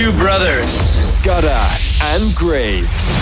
[0.00, 1.62] two brothers, Scudder
[2.12, 3.12] and Graves.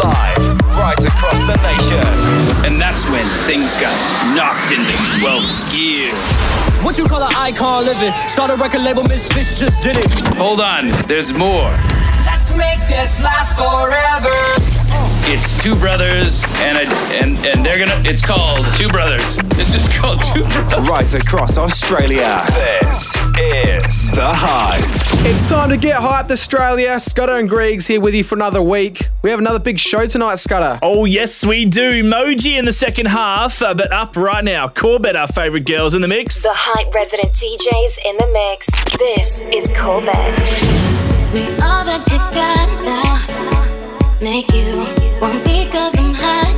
[0.00, 2.64] Live right across the nation.
[2.64, 3.94] And that's when things got
[4.34, 6.10] knocked into 12th gear.
[6.82, 8.14] What you call an icon living?
[8.28, 10.10] Start a record label, Miss Fish just did it.
[10.36, 11.70] Hold on, there's more.
[12.24, 14.73] Let's make this last forever.
[15.26, 17.98] It's two brothers, and a, and and they're gonna.
[18.04, 19.38] It's called Two Brothers.
[19.58, 20.86] It's just called Two Brothers.
[20.86, 22.42] Right across Australia.
[22.82, 24.84] This is the hype.
[25.26, 27.00] It's time to get hyped, Australia.
[27.00, 29.08] Scudder and Griggs here with you for another week.
[29.22, 30.78] We have another big show tonight, Scudder.
[30.82, 32.02] Oh yes, we do.
[32.04, 34.68] Moji in the second half, uh, but up right now.
[34.68, 36.42] Corbett, our favourite girls in the mix.
[36.42, 38.66] The hype resident DJs in the mix.
[38.98, 40.38] This is Corbett.
[41.32, 44.20] We all that you got now.
[44.20, 46.53] Make you won't cause I'm high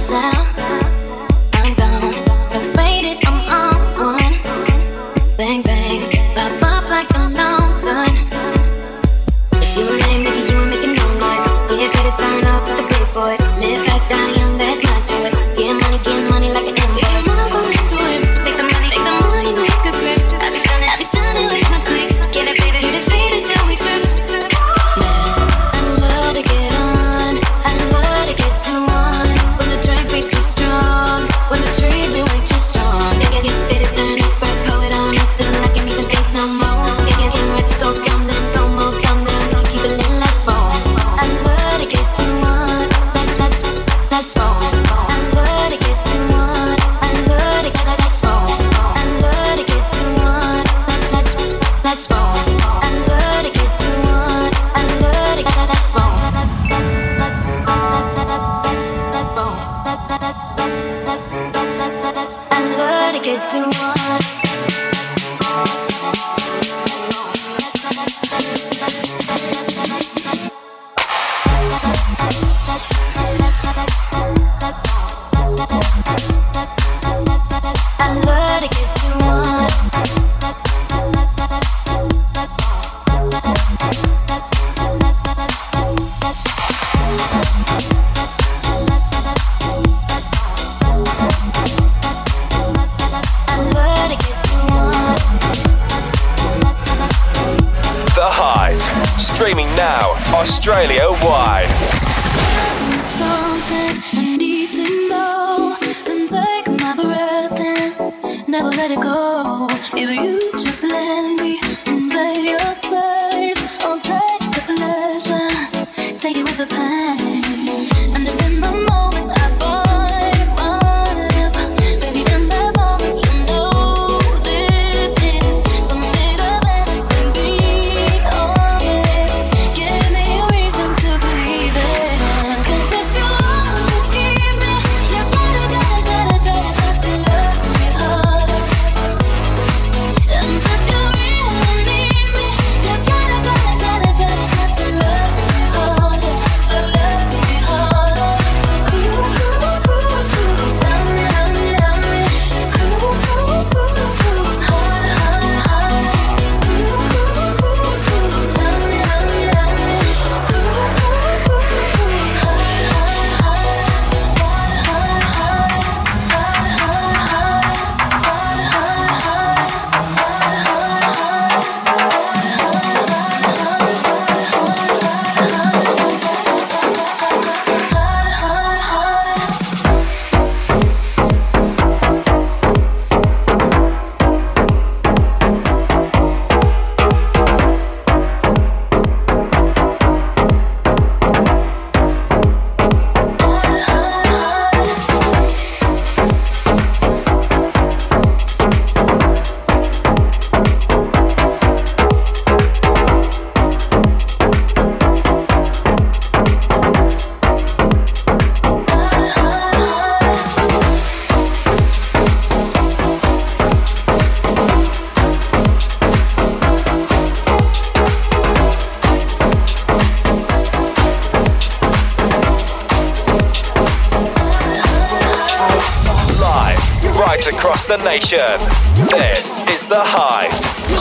[228.17, 230.49] This is The Hype.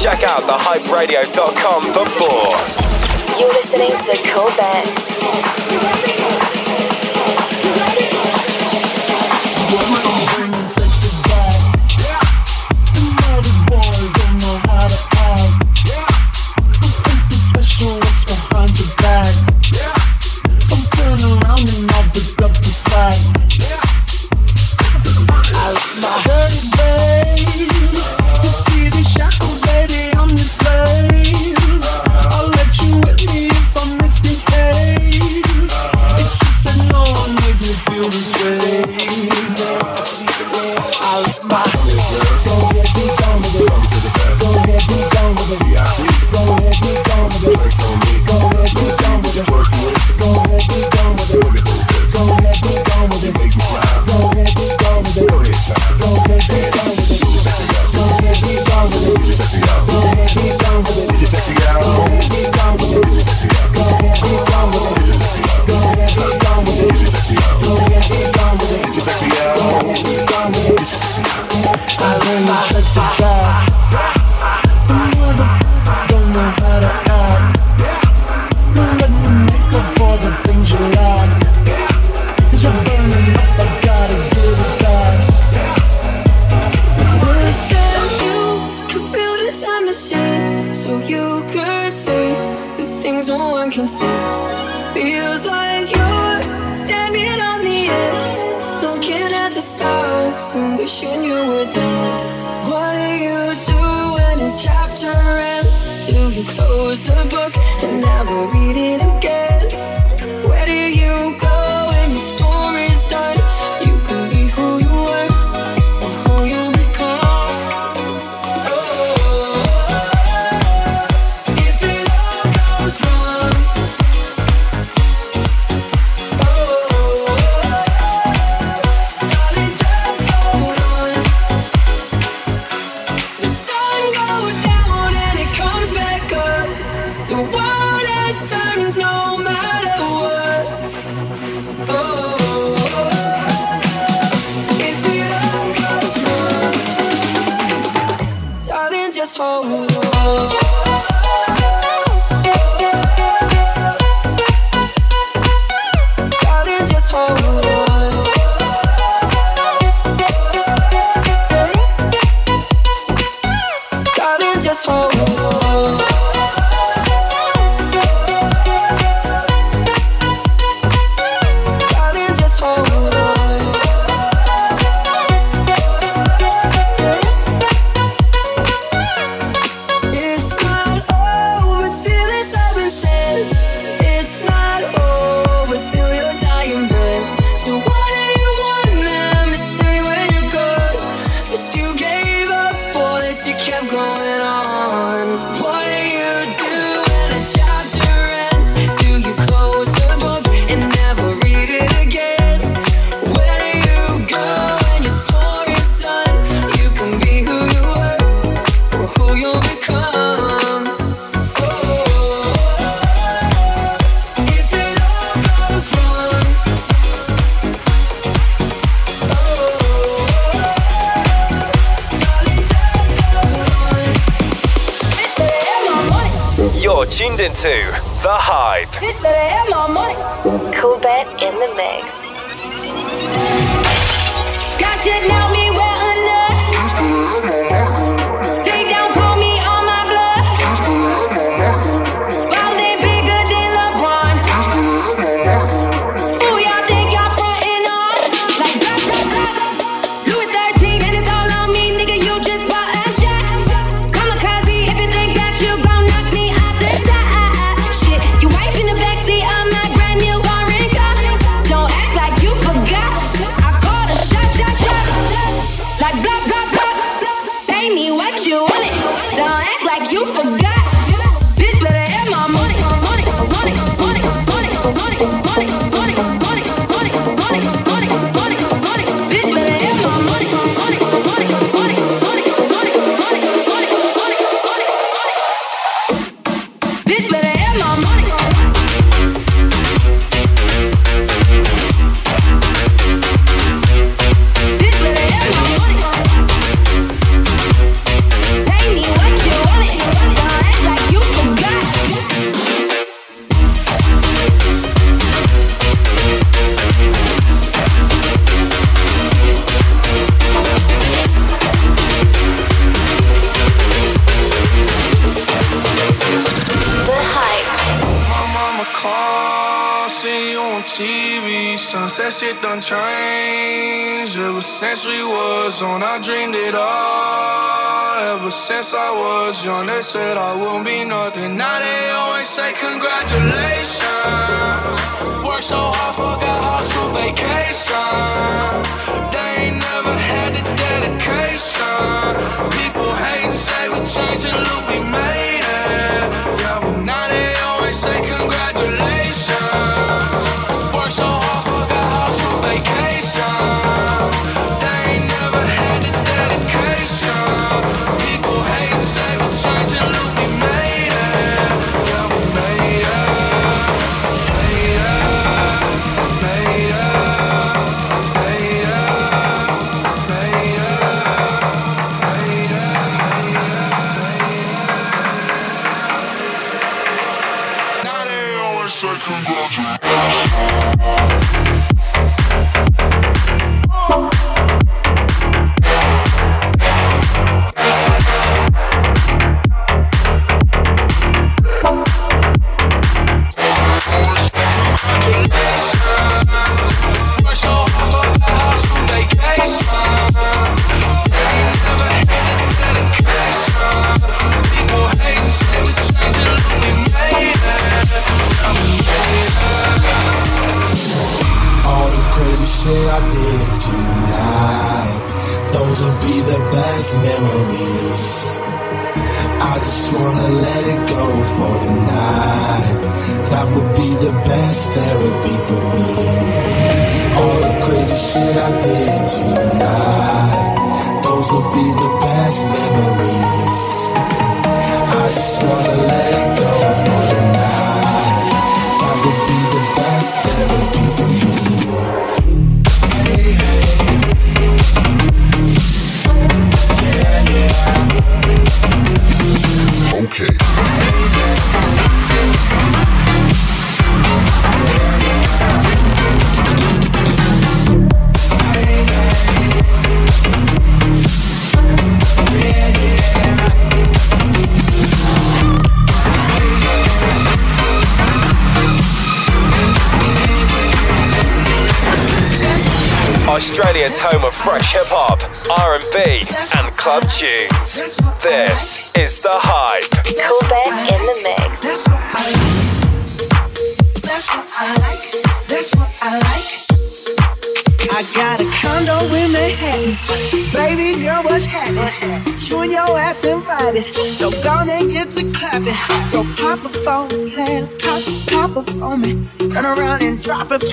[0.04, 2.60] Check out thehyperadio.com for more.
[3.40, 5.15] You're listening to Corbett.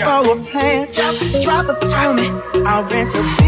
[0.04, 0.88] for a plan.
[0.92, 2.28] Drop, drop it for me.
[2.66, 3.41] I'll rent a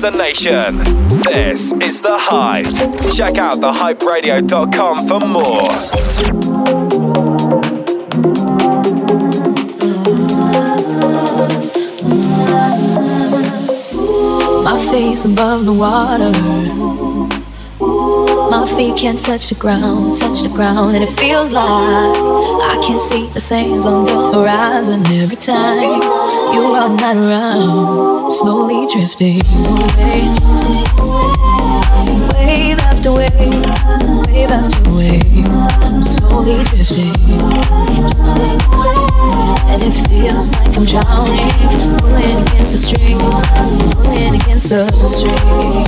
[0.00, 0.78] the nation.
[1.24, 2.64] This is The Hype.
[3.14, 5.70] Check out thehyperadio.com for more.
[14.90, 16.32] face above the water.
[18.50, 22.98] My feet can't touch the ground, touch the ground, and it feels like I can
[22.98, 28.32] see the sands on the horizon every time you are not around.
[28.32, 30.28] Slowly drifting away,
[32.34, 33.32] wave after wave,
[34.26, 35.46] wave after wave.
[35.82, 37.14] I'm slowly drifting,
[39.70, 41.50] and it feels like I'm drowning,
[41.98, 43.18] pulling against the string,
[43.94, 45.86] pulling against the string.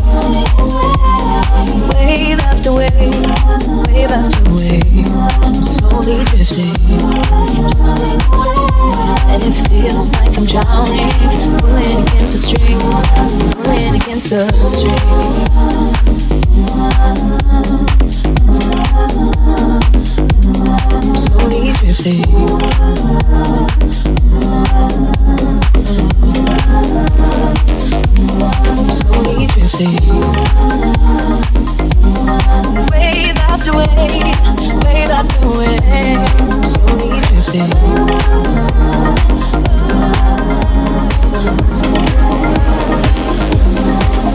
[1.22, 2.90] Wave after wave,
[3.87, 5.08] wave after wave,
[5.40, 6.74] I'm slowly drifting.
[9.30, 11.11] And it feels like I'm drowning,
[11.61, 12.80] pulling against the string,
[13.54, 14.98] pulling against the string.
[20.92, 22.22] I'm slowly drifting.
[28.42, 29.94] Slowly drifting.
[32.90, 33.88] Wave after wave,
[34.83, 36.28] wave after wave,
[36.68, 37.70] slowly drifting.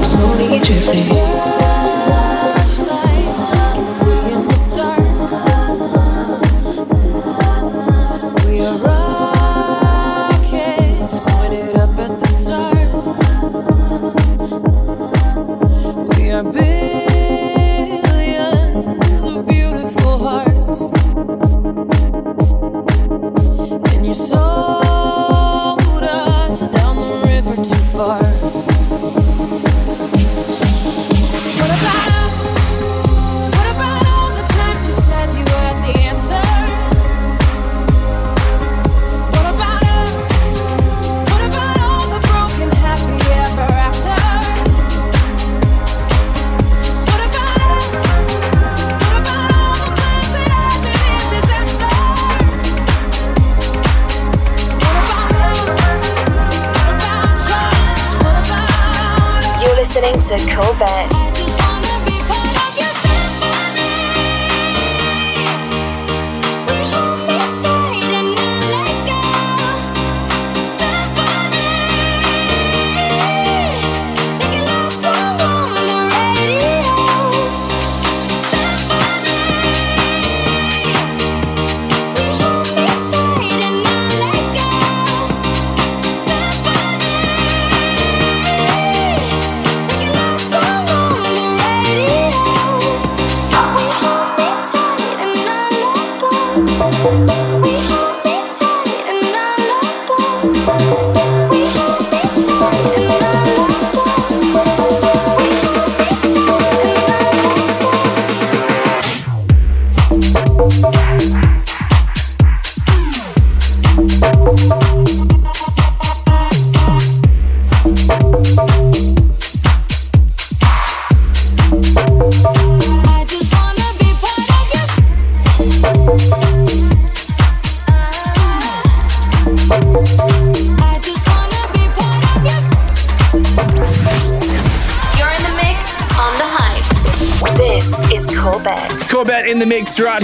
[0.06, 1.77] Slowly drifting.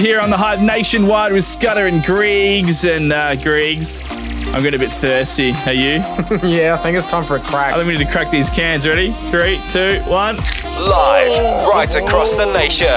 [0.03, 2.83] Here on the Hype Nationwide with Scudder and Griggs.
[2.83, 5.53] And uh, Griggs, I'm getting a bit thirsty.
[5.65, 5.91] Are you?
[6.43, 7.73] yeah, I think it's time for a crack.
[7.73, 8.85] I think we need to crack these cans.
[8.85, 9.13] Ready?
[9.31, 10.35] Three, two, one.
[10.35, 12.87] Live right across the nation.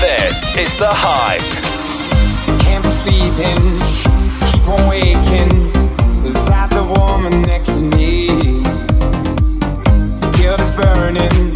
[0.00, 1.40] This is The Hype.
[2.60, 3.80] Can't be sleeping,
[4.52, 5.72] keep on waking
[6.22, 8.28] without the woman next to me.
[10.36, 11.53] Guilt is burning,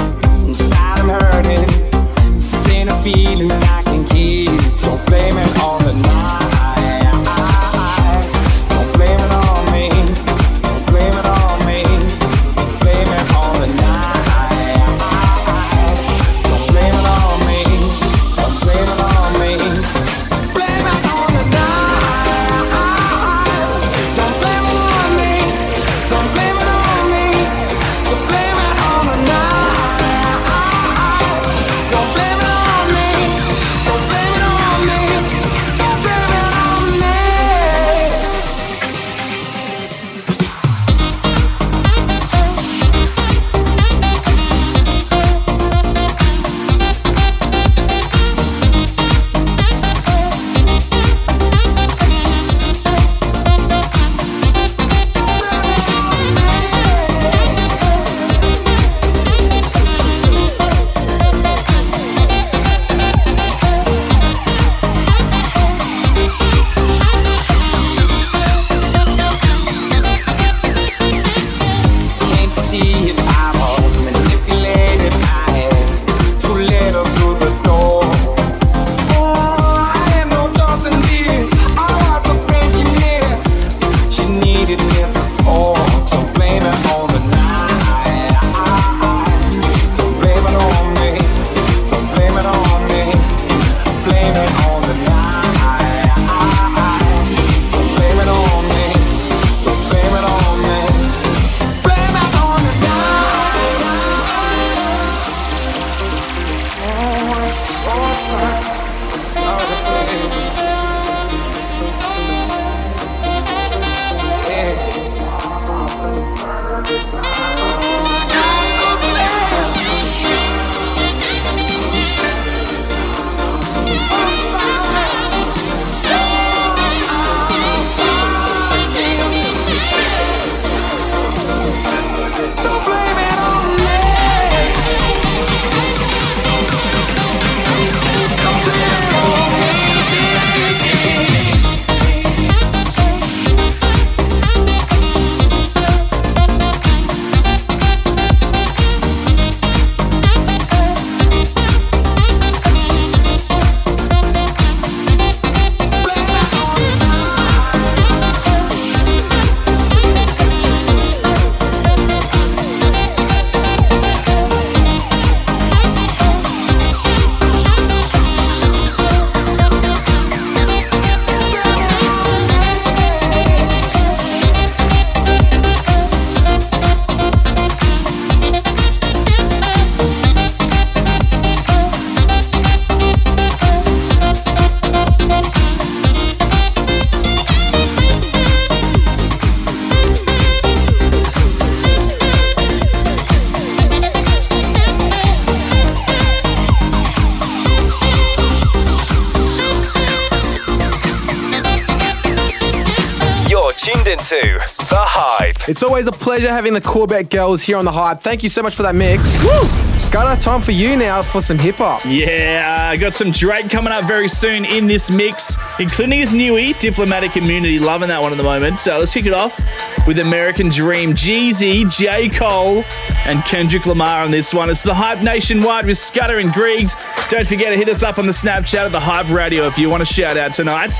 [205.99, 208.21] always a pleasure having the Corvette girls here on the hype.
[208.21, 209.43] Thank you so much for that mix.
[209.43, 209.99] Woo!
[209.99, 212.03] Scudder, time for you now for some hip hop.
[212.05, 216.79] Yeah, I got some Drake coming up very soon in this mix, including his newie,
[216.79, 217.81] Diplomatic Immunity.
[217.81, 218.79] Loving that one at the moment.
[218.79, 219.61] So let's kick it off
[220.07, 222.29] with American Dream, Jeezy, J.
[222.29, 222.85] Cole,
[223.27, 224.71] and Kendrick Lamar on this one.
[224.71, 226.95] It's the Hype Nationwide with Scudder and Griegs.
[227.29, 229.91] Don't forget to hit us up on the Snapchat at the Hype Radio if you
[229.91, 230.93] want to shout out tonight.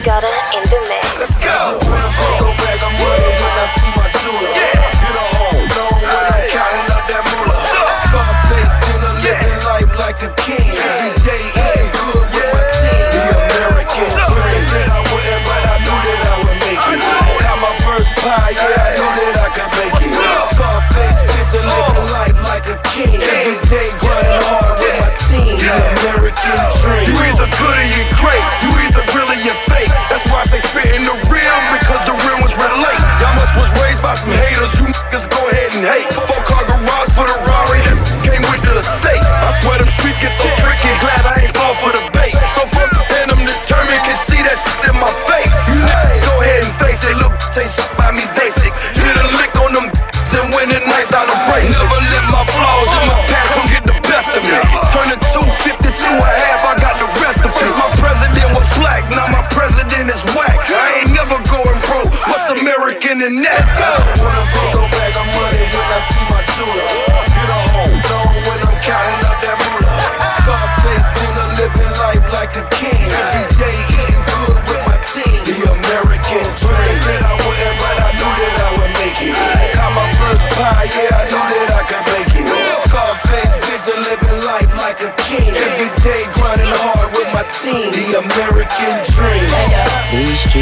[0.00, 2.49] Scudder in the mix.
[4.32, 4.69] Like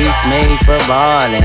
[0.08, 1.42] streets made for ballin'.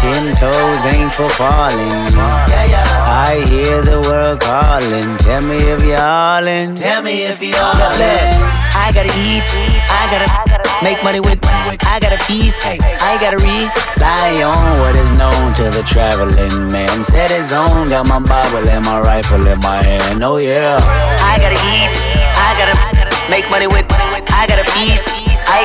[0.00, 1.92] Ten toes ain't for falling.
[2.18, 5.16] I hear the world calling.
[5.18, 6.76] Tell me if you're all in.
[6.76, 8.34] Tell me if you're all in.
[8.74, 9.44] I gotta eat.
[9.90, 11.38] I gotta make money with.
[11.44, 12.56] I gotta feast.
[12.62, 17.04] I gotta rely on what is known to the traveling man.
[17.04, 17.88] Set his own.
[17.88, 20.22] Got my Bible and my rifle in my hand.
[20.22, 20.78] Oh yeah.
[21.22, 21.90] I gotta eat.
[22.36, 23.86] I gotta make money with.
[23.90, 25.15] I gotta feast.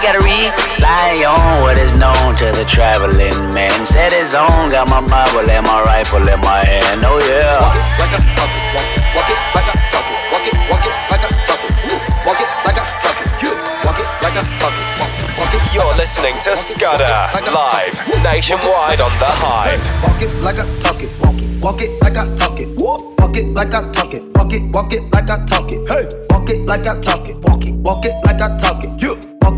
[0.01, 3.69] I gotta rely on what is known to the traveling man.
[3.85, 7.05] Set his own, got my Bible and my rifle in my hand.
[7.05, 7.53] Oh yeah.
[7.61, 10.57] Walk it like I talk it, walk, walk it like I talk it, walk it,
[10.73, 11.69] walk it like I talk it,
[12.25, 13.53] walk it like I talk it, you
[13.85, 15.61] walk it like I talk it, walk, walk it.
[15.69, 17.93] You're listening to Scudder live
[18.25, 19.77] nationwide on The Hype.
[20.01, 22.97] Walk it like I talk it, walk it, walk it like I talk it, Woo.
[23.21, 26.09] walk it like I talk it, walk it, walk it like I talk it, hey,
[26.33, 28.49] walk it like I talk it, walk it, walk it like I talk it, you
[28.65, 28.80] walk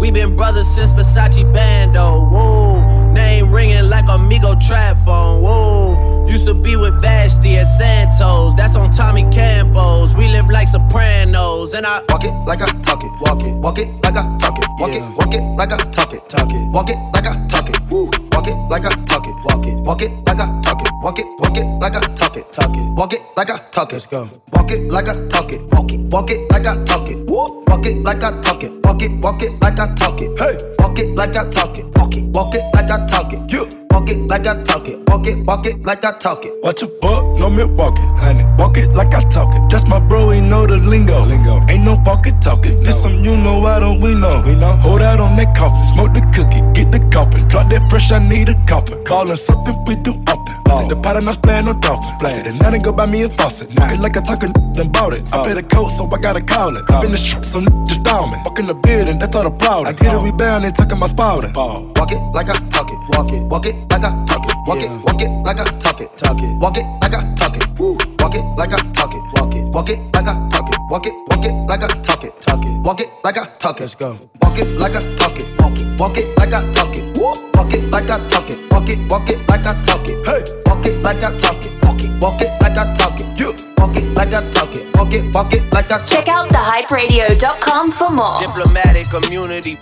[0.00, 2.26] We been brothers since Versace Bando.
[2.30, 5.42] Whoa, name ringing like Amigo trap phone.
[5.42, 8.54] Whoa, used to be with Vashti at Santos.
[8.54, 10.14] That's on Tommy Campos.
[10.14, 13.10] We live like Sopranos, and I walk it like I talk it.
[13.20, 14.66] Walk it, walk it like I talk it.
[14.78, 16.28] Walk it, walk it like I talk it.
[16.28, 17.80] Talk it, walk it like I talk it.
[17.90, 18.25] Woo.
[18.36, 19.34] Walk it like I talk it.
[19.46, 20.92] Walk it, walk it like I talk it.
[21.00, 22.52] Walk it, walk it like I talk it.
[22.52, 23.94] Talk it, walk it like I talk it.
[23.94, 24.28] Let's go.
[24.52, 25.62] Walk it like I talk it.
[25.72, 27.16] Walk it, walk it like I talk it.
[27.30, 27.64] Woo.
[27.66, 28.72] Walk it like I talk it.
[28.84, 30.38] Walk it, walk it like I talk it.
[30.38, 31.86] Hey, walk it like I talk it.
[31.96, 33.50] Walk it, walk it like I talk it.
[33.50, 33.86] You.
[33.90, 35.08] Walk it like I talk it.
[35.08, 36.52] Walk it, walk it like I talk it.
[36.62, 38.44] Watch a buck, no Milwaukee, honey.
[38.58, 39.70] Walk it like I talk it.
[39.70, 41.24] That's my bro, he know the lingo.
[41.24, 41.64] Lingo.
[41.68, 42.82] Ain't no pocket talking.
[42.82, 44.42] This some you know, I don't we know.
[44.46, 44.76] We know.
[44.76, 47.48] Hold out on that coffin, smoke the cookie, get the coffin.
[47.48, 49.02] Drop that fresh, I need a coffin.
[49.04, 50.56] Callin' something we do often.
[50.68, 50.80] Oh.
[50.80, 52.12] Take the pot and I playing no dolphins.
[52.20, 52.40] Playing.
[52.40, 53.68] Then I didn't go buy me a faucet.
[53.78, 55.24] Walk it like I talk then bought it.
[55.32, 55.44] I oh.
[55.46, 56.84] paid a coat, so I gotta call it.
[56.90, 58.38] I've been the shit, so just down me.
[58.44, 59.86] Walk in the building, that's all the proud.
[59.86, 61.52] I get it, we bound, ain't talking about spouting.
[61.54, 62.98] Walk it like I talk it.
[63.16, 64.54] Walk it, walk it like I talk it.
[64.66, 66.12] Walk it, walk it like I talk it.
[66.18, 67.64] Talk it, walk it like I talk it.
[67.78, 67.96] Woo.
[68.20, 69.35] Walk it like I talk it.
[69.46, 70.80] Walk it, walk it like I talk it.
[70.90, 72.36] Walk it, walk it like I talk it.
[72.40, 73.80] Talk it, walk it like I talk it.
[73.82, 74.18] Let's go.
[74.42, 75.46] Walk it like I talk it.
[75.60, 77.16] Walk it, walk it like I talk it.
[77.16, 77.30] Woo.
[77.54, 78.58] Walk it like I talk it.
[78.72, 80.26] Walk it, walk it like I talk it.
[80.26, 81.70] Hey, walk it like I talk it.
[81.84, 83.38] Walk it, walk it like I talk it.
[83.38, 83.54] You.
[83.78, 84.96] Walk it like I talk it.
[84.96, 86.08] Walk it, walk it like I talk it.
[86.08, 88.40] Check out thehyperadio.com for more.
[88.40, 89.78] Diplomatic immunity.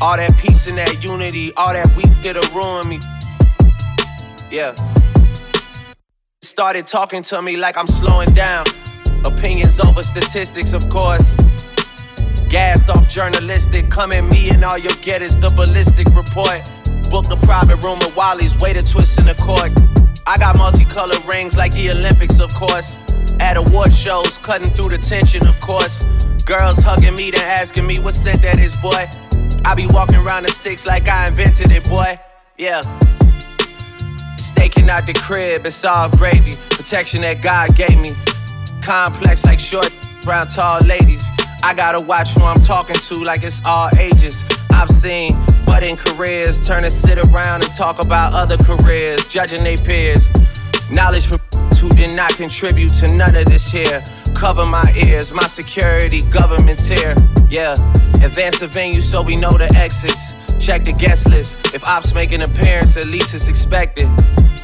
[0.00, 3.00] All that peace and that unity, all that weak that'll ruin me.
[4.52, 4.72] Yeah.
[6.58, 8.66] Started talking to me like I'm slowing down.
[9.24, 11.36] Opinions over statistics, of course.
[12.50, 16.66] Gassed off journalistic, come at me and all you'll get is the ballistic report.
[17.12, 19.70] Book a private room at Wally's, way to twist in the court.
[20.26, 22.98] I got multicolored rings like the Olympics, of course.
[23.38, 26.06] At award shows, cutting through the tension, of course.
[26.42, 29.06] Girls hugging me, then asking me what scent that is, boy.
[29.64, 32.18] I be walking around the six like I invented it, boy.
[32.56, 32.80] Yeah.
[34.68, 36.52] Staking out the crib, it's all gravy.
[36.68, 38.10] Protection that God gave me.
[38.82, 39.88] Complex like short,
[40.24, 41.24] brown, tall ladies.
[41.64, 44.44] I gotta watch who I'm talking to like it's all ages.
[44.70, 45.32] I've seen
[45.64, 50.28] budding careers turn to sit around and talk about other careers, judging their peers.
[50.92, 51.38] Knowledge from
[51.80, 54.02] who did not contribute to none of this here.
[54.34, 57.14] Cover my ears, my security, government tier.
[57.48, 57.72] Yeah,
[58.20, 60.36] advance the venue so we know the exits.
[60.60, 61.56] Check the guest list.
[61.72, 64.08] If ops make an appearance, at least it's expected.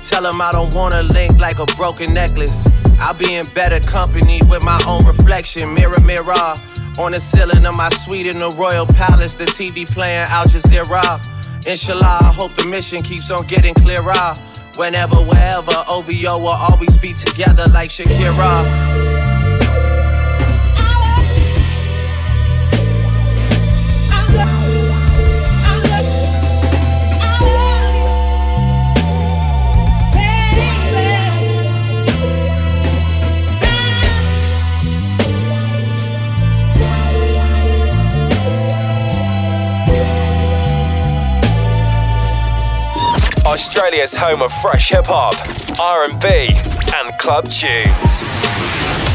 [0.09, 2.70] Tell them I don't wanna link like a broken necklace.
[3.00, 5.72] I'll be in better company with my own reflection.
[5.74, 6.55] Mirror, mirror.
[7.00, 11.18] On the ceiling of my suite in the Royal Palace, the TV playing Al Jazeera.
[11.66, 14.34] Inshallah, I hope the mission keeps on getting clearer.
[14.76, 18.93] Whenever, wherever, OVO will always be together like Shakira.
[43.55, 45.36] Australia's home of fresh hip hop,
[45.78, 48.18] R&B, and club tunes.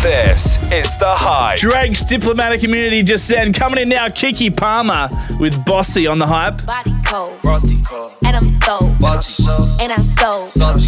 [0.01, 1.59] This is the hype.
[1.59, 3.51] Drake's diplomatic immunity just then.
[3.51, 5.09] Coming in now, Kiki Palmer
[5.41, 6.65] with Bossy on the hype.
[6.65, 9.43] Body cold, frosty cold, and I'm so bossy,
[9.81, 10.87] and I'm so saucy,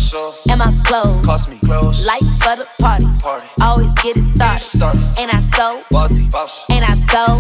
[0.50, 3.50] and my clothes cost me clothes, light for the party, party.
[3.62, 4.80] always get it started,
[5.20, 7.36] and I so bossy, bossy, and I so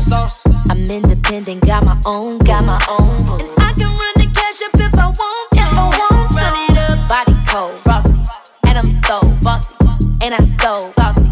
[0.70, 4.74] I'm independent, got my own, got my own, and I can run the cash up
[4.76, 4.91] if
[7.52, 8.18] cold, frosty,
[8.66, 9.76] and I'm so bossy,
[10.24, 11.28] and I so saucy,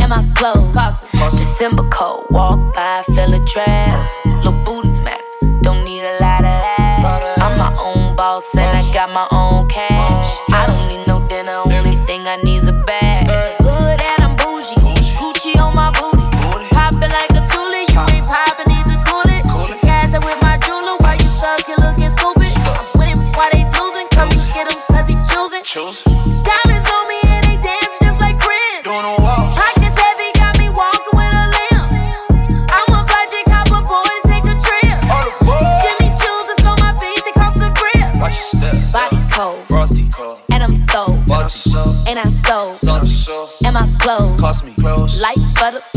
[0.00, 1.20] and my clothes cost me.
[1.30, 5.24] December cold, walk by, feel a draft, little booties matter,
[5.62, 7.38] don't need a lot of that.
[7.38, 10.01] I'm my own boss and I got my own cash.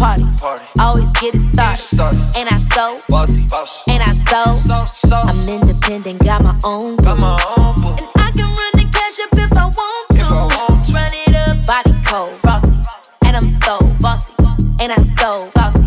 [0.06, 1.90] For the party, always get it started,
[2.38, 3.48] and I so bossy,
[3.90, 8.74] and I so I'm independent, got my own, got my own, and I can run
[8.74, 10.24] the cash up if I want to,
[10.94, 12.76] run it up, body cold, frosty,
[13.26, 14.34] and I'm so bossy,
[14.82, 15.86] and I so saucy,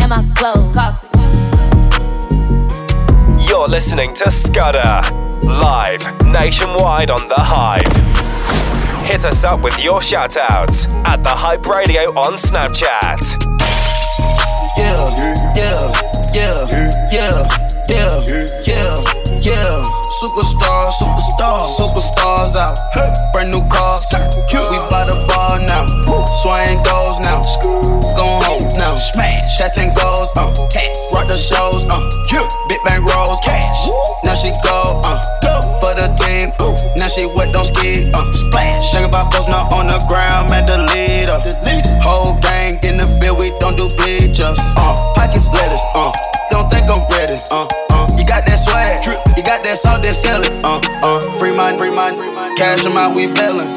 [0.00, 1.08] and my clothes cost me.
[3.48, 5.02] You're listening to Scudder,
[5.42, 8.17] live nationwide on The Hype.
[9.08, 13.40] Hit us up with your shout outs at The Hype Radio on Snapchat.
[14.76, 15.00] Yeah,
[15.56, 15.88] yeah,
[16.36, 16.52] yeah,
[17.08, 17.48] yeah,
[17.88, 18.12] yeah,
[18.68, 18.92] yeah,
[19.40, 19.80] yeah.
[20.20, 22.76] Superstars, superstars, superstars out.
[23.32, 24.04] Brand new cars,
[24.68, 25.88] we by the bar now.
[26.44, 27.40] Swing goals now,
[28.12, 28.98] gon' home now.
[28.98, 31.14] Smash, chats and goes, uh, text.
[31.14, 32.57] Rock the shows, uh, big
[37.08, 38.92] now she wet, don't ski, uh, splash.
[38.92, 41.40] Think about post now on the ground, man, the leader.
[42.04, 46.12] Whole gang in the field, we don't do bleachers, uh, pockets lettuce, uh,
[46.50, 49.04] don't think I'm ready, uh, uh, you got that swag,
[49.36, 52.20] you got that salt, then sell it, uh, uh, free mind, free mind,
[52.56, 53.68] cash them out, we bellin'.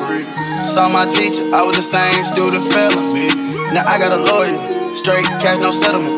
[0.68, 2.96] Saw my teacher, I was the same student fella.
[3.74, 4.56] Now I got a lawyer,
[4.96, 6.12] straight cash, no settlement.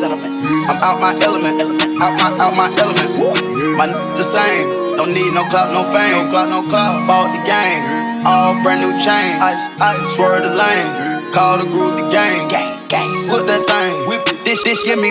[0.68, 1.62] I'm out my element,
[2.02, 3.78] out my out my element.
[3.78, 7.06] My the same, don't need no clout, no fame, no clout, no clout.
[7.06, 7.82] Bought the game,
[8.26, 9.34] all brand new chain.
[9.42, 10.86] Ice, ice, swerve the lane,
[11.34, 12.46] call the group the game.
[12.48, 14.38] Gang, gang, whip that thing, whip it.
[14.44, 15.10] This, this, give me.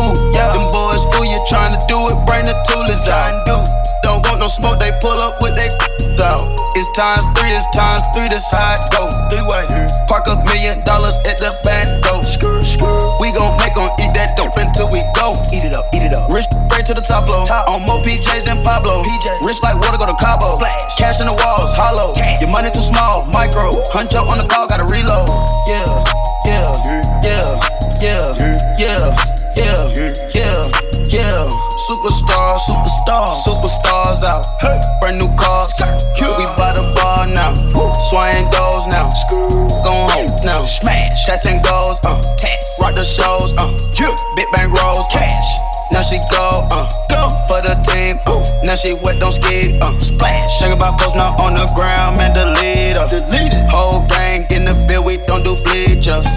[0.00, 0.52] Ooh, yeah.
[0.54, 3.28] Them boys fool you trying to do it, bring the toolers out.
[4.02, 5.68] Don't want no smoke, they pull up with they
[6.24, 6.40] out.
[6.78, 9.10] It's times three, it's times three, this how it go.
[9.28, 9.66] Three way.
[10.06, 12.22] Park a million dollars at the back door.
[13.20, 15.34] We gon' make 'em eat that dope until we go.
[17.08, 17.68] Straight to the top.
[17.70, 19.02] On more PJs than Pablo.
[19.44, 20.58] Rich like water, go to Cabo.
[20.98, 22.12] Cash in the walls, hollow.
[22.40, 23.72] Your money too small, micro.
[23.96, 25.28] Hunch up on the call, gotta reload.
[25.68, 25.88] Yeah,
[26.44, 26.68] yeah,
[27.24, 27.48] yeah,
[28.00, 28.36] yeah,
[28.76, 29.16] yeah,
[29.56, 29.80] yeah,
[30.36, 30.60] yeah,
[31.08, 31.48] yeah.
[31.88, 34.44] Superstars, superstars, superstars out.
[34.60, 34.77] Brand
[48.68, 50.60] now she wet, don't ski, uh, splash.
[50.60, 53.08] Think about post now on the ground, man, the leader.
[53.70, 56.28] Whole gang in the field, we don't do bleachers.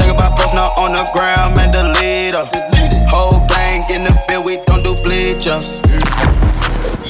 [0.00, 2.48] Think about post now on the ground, man, the leader.
[3.10, 5.82] Whole gang in the field, we don't do bleachers.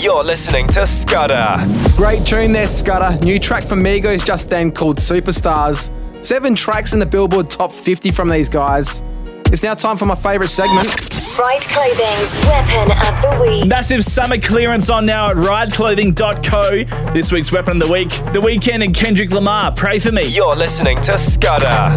[0.02, 1.64] You're listening to Scudder.
[1.96, 3.16] Great tune there, Scudder.
[3.24, 5.92] New track from Migos just then called Superstars.
[6.24, 9.04] Seven tracks in the Billboard Top 50 from these guys.
[9.52, 11.13] It's now time for my favourite segment.
[11.38, 13.66] Right Clothing's Weapon of the Week.
[13.66, 17.12] Massive summer clearance on now at rideclothing.co.
[17.12, 19.72] This week's Weapon of the Week, The Weekend and Kendrick Lamar.
[19.72, 20.26] Pray for me.
[20.28, 21.96] You're listening to Scudder.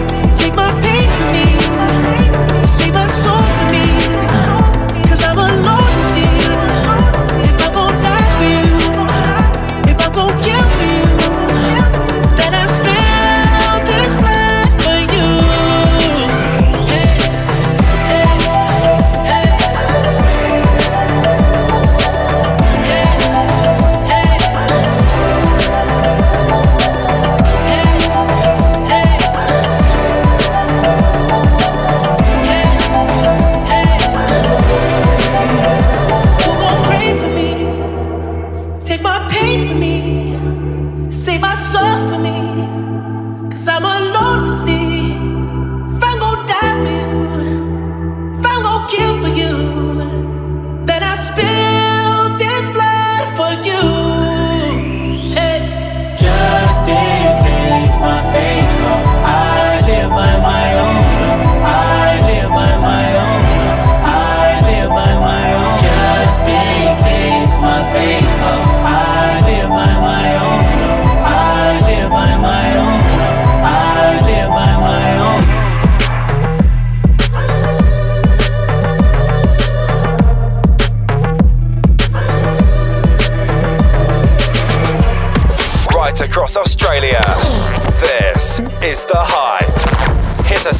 [1.29, 1.60] Me.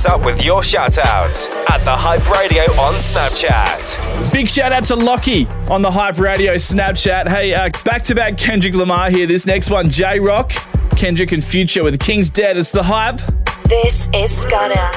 [0.01, 4.33] Us up with your shout outs at The Hype Radio on Snapchat.
[4.33, 7.27] Big shout out to Lockie on the Hype Radio Snapchat.
[7.27, 9.27] Hey, uh, back to back Kendrick Lamar here.
[9.27, 10.53] This next one, J Rock,
[10.97, 12.57] Kendrick and Future with King's Dead.
[12.57, 13.17] It's the hype.
[13.65, 14.91] This is Scudder.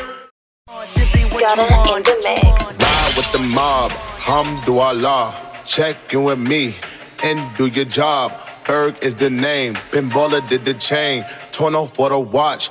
[1.04, 1.62] Scudder
[1.96, 2.78] in the mix.
[2.78, 5.66] Ride with the mob, Hum Hamdulillah.
[5.66, 6.74] Check in with me
[7.22, 8.32] and do your job.
[8.64, 9.74] Ferg is the name.
[9.74, 11.24] Pinballer did the chain.
[11.52, 12.70] Torn off for the watch.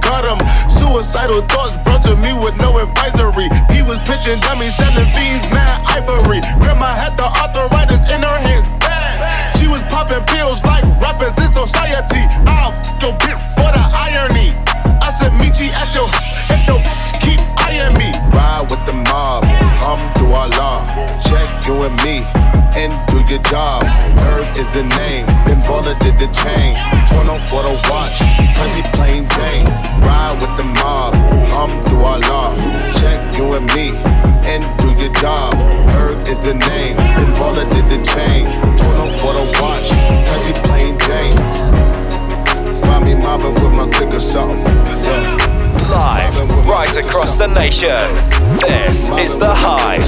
[0.00, 0.40] cut him.
[0.70, 3.48] Suicidal thoughts brought to me with no advisory.
[3.70, 6.40] He was pitching dummies, selling fiends, mad ivory.
[6.58, 9.20] Grandma had the arthritis in her hands, bad.
[9.58, 12.24] She was popping pills like rappers in society.
[12.46, 12.74] I'll
[13.04, 14.73] your bitch for the irony.
[15.14, 16.10] Said, meet you at your
[16.50, 18.10] if keep eyeing me.
[18.34, 19.44] Ride with the mob,
[20.34, 20.86] Allah.
[21.22, 22.26] Check you and me
[22.74, 23.84] and do your job.
[24.26, 26.74] Herb is the name, then Baller did the chain.
[27.06, 28.18] Torn off for the watch,
[28.58, 29.66] Prezi plain Jane.
[30.02, 31.14] Ride with the mob,
[31.54, 32.52] um, do Allah.
[32.98, 33.94] Check you and me
[34.50, 35.54] and do your job.
[35.94, 38.44] Herb is the name, then Baller did the chain.
[38.76, 39.88] Torn off for the watch,
[40.26, 41.83] Prezi plain Jane.
[42.86, 44.62] Find me mobbing with my or something.
[45.90, 47.96] Live, right across the nation.
[48.58, 50.00] This is The Hype.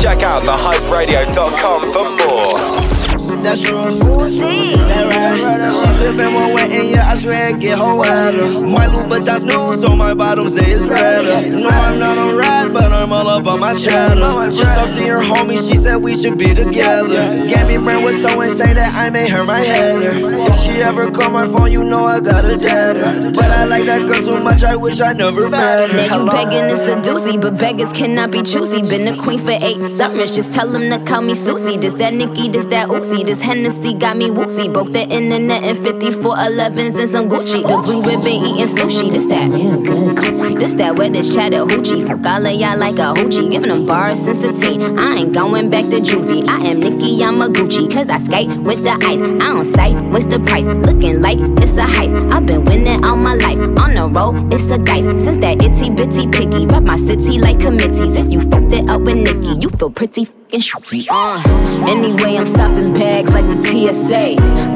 [0.00, 3.21] Check out thehyperadio.com for more.
[3.42, 3.82] That's true.
[3.82, 5.72] That right.
[5.72, 8.66] She sippin' one wet and yeah, I swear it get her wetter.
[8.68, 11.56] My Louboutins new, so my bottoms they is redder.
[11.56, 14.50] No, I'm not on ride, but I'm all up on my cheddar.
[14.50, 17.34] Just talked to your homie, she said we should be together.
[17.72, 20.12] Me brand was so insane that I made her my header.
[20.12, 23.32] If she ever call my phone, you know I got a deader.
[23.32, 25.96] But I like that girl too much, I wish I never met her.
[25.96, 28.82] Now you begging to seduce but beggars cannot be choosy.
[28.82, 31.76] Been a queen for eight summers, just tell them to call me Susie.
[31.76, 34.68] This that Nikki, this that Uzi, this Hennessy got me woozy.
[34.68, 37.60] Broke the internet in 54 11s and some Gucci.
[37.60, 40.58] The blue ribbon eating sushi, this that real good.
[40.58, 42.06] This that where this Chattahoochee.
[42.06, 43.50] Fuck all of y'all like a hoochie.
[43.50, 44.98] Giving them bars since a teen.
[44.98, 46.48] I ain't going back to juvie.
[46.48, 47.92] I am Nikki, I'm a Gucci.
[47.92, 49.20] Cause I skate with the ice.
[49.20, 50.64] I don't sight, what's the price?
[50.64, 52.32] Looking like it's a heist.
[52.32, 53.58] I've been winning all my life.
[53.78, 55.04] On the road, it's a dice.
[55.04, 56.66] Since that itty bitty picky.
[56.66, 58.16] Rep my city like committees.
[58.16, 61.06] If you fucked it up with Nikki, you feel pretty fucking shitty.
[61.10, 61.42] Uh,
[61.88, 64.26] anyway, I'm stopping bags like the TSA.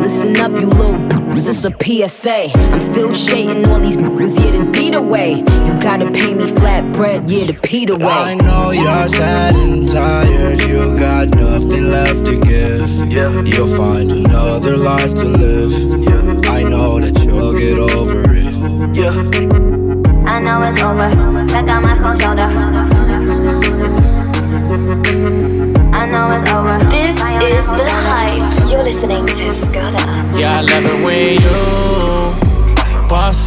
[0.03, 0.99] Listen up, you little
[1.33, 2.51] this is a PSA.
[2.73, 5.31] I'm still shading all these niggas, yeah, the deed away.
[5.67, 8.19] You gotta pay me flat bread, yeah, the Pete away.
[8.31, 12.89] I know you're sad and tired, you got nothing left to give.
[13.53, 15.73] You'll find another life to live.
[16.57, 18.55] I know that you'll get over it.
[20.35, 21.09] I know it's over.
[21.53, 22.96] Check out my cold shoulder.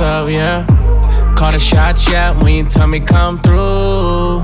[0.01, 0.65] Up, yeah.
[1.35, 4.43] Call the shot, yeah, when you tell me come through.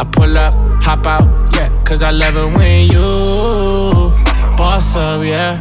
[0.00, 1.22] I pull up, hop out,
[1.54, 4.12] yeah, cause I love it when you
[4.56, 5.60] boss up, yeah.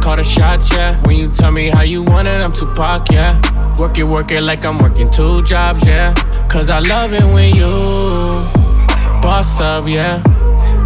[0.00, 3.40] Call the shot, yeah, when you tell me how you want it, I'm Tupac, yeah.
[3.76, 6.14] Work it, work it like I'm working two jobs, yeah.
[6.48, 7.68] Cause I love it when you
[9.22, 10.22] boss up, yeah.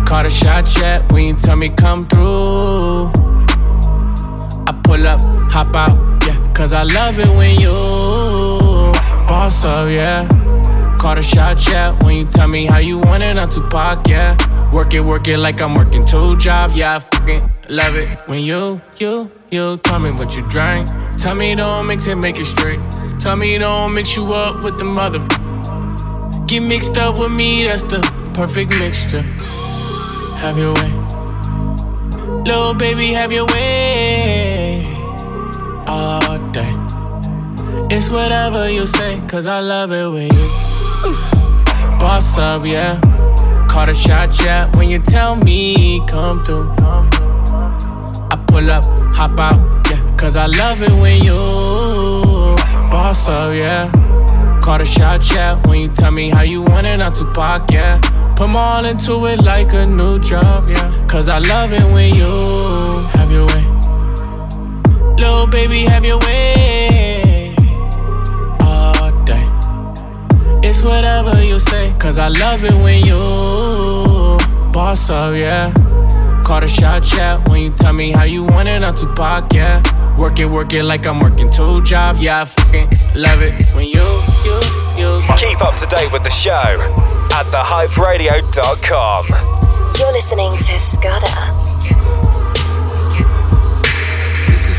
[0.06, 3.10] Call the shot, yeah, when you tell me come through.
[4.66, 5.20] I pull up,
[5.50, 6.03] hop out.
[6.54, 7.72] Cause I love it when you
[9.26, 10.26] boss up, yeah.
[10.96, 11.98] Call the shot, yeah.
[12.04, 14.36] When you tell me how you want it, I'm Tupac, yeah.
[14.72, 16.96] Work it, work it like I'm working two jobs, yeah.
[16.96, 20.88] I fucking love it when you, you, you tell me what you drank.
[21.18, 22.80] Tell me don't mix it, make it straight.
[23.18, 25.18] Tell me don't mix you up with the mother.
[26.46, 28.00] Get mixed up with me, that's the
[28.34, 29.22] perfect mixture.
[30.38, 30.92] Have your way.
[32.44, 34.43] Little baby, have your way.
[35.86, 36.74] All day.
[37.90, 40.48] It's whatever you say, cause I love it when you
[41.98, 43.00] boss up, yeah.
[43.68, 44.70] Caught a shot, yeah.
[44.76, 46.74] When you tell me, come through.
[46.78, 50.16] I pull up, hop out, yeah.
[50.16, 51.36] Cause I love it when you
[52.90, 53.90] boss up, yeah.
[54.62, 55.60] Caught a shot, yeah.
[55.66, 58.00] When you tell me how you want it, I'm Tupac, yeah.
[58.36, 61.06] Put my all into it like a new job, yeah.
[61.06, 62.83] Cause I love it when you.
[65.18, 67.54] Little baby, have your way.
[68.60, 69.48] All day.
[70.62, 73.18] It's whatever you say, cause I love it when you
[74.72, 75.72] boss up, yeah.
[76.44, 79.82] Call the shot chat when you tell me how you want it on Tupac, yeah.
[80.18, 82.42] Work it, work it like I'm working two jobs, yeah.
[82.42, 84.04] I fucking love it when you,
[84.44, 84.60] you,
[84.98, 85.22] you.
[85.36, 86.52] Keep up to date with the show
[87.32, 89.26] at thehyperadio.com.
[89.98, 91.53] You're listening to Scudder.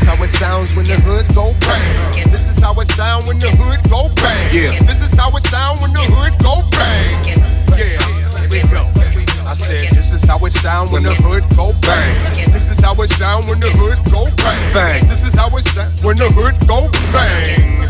[0.06, 2.30] How it sounds when the hoods go bang.
[2.30, 4.54] This is how it sound when the hood go bang.
[4.54, 4.78] Yeah.
[4.86, 7.26] This is how it sound when the hood go bang.
[7.76, 7.98] Yeah,
[8.38, 8.86] here we go.
[9.44, 12.14] I said this is how it sound when the hood go bang.
[12.52, 14.72] This is how it sound when the hood go bang.
[14.72, 15.08] Bang.
[15.08, 17.88] This is how it sound when the hood go bang.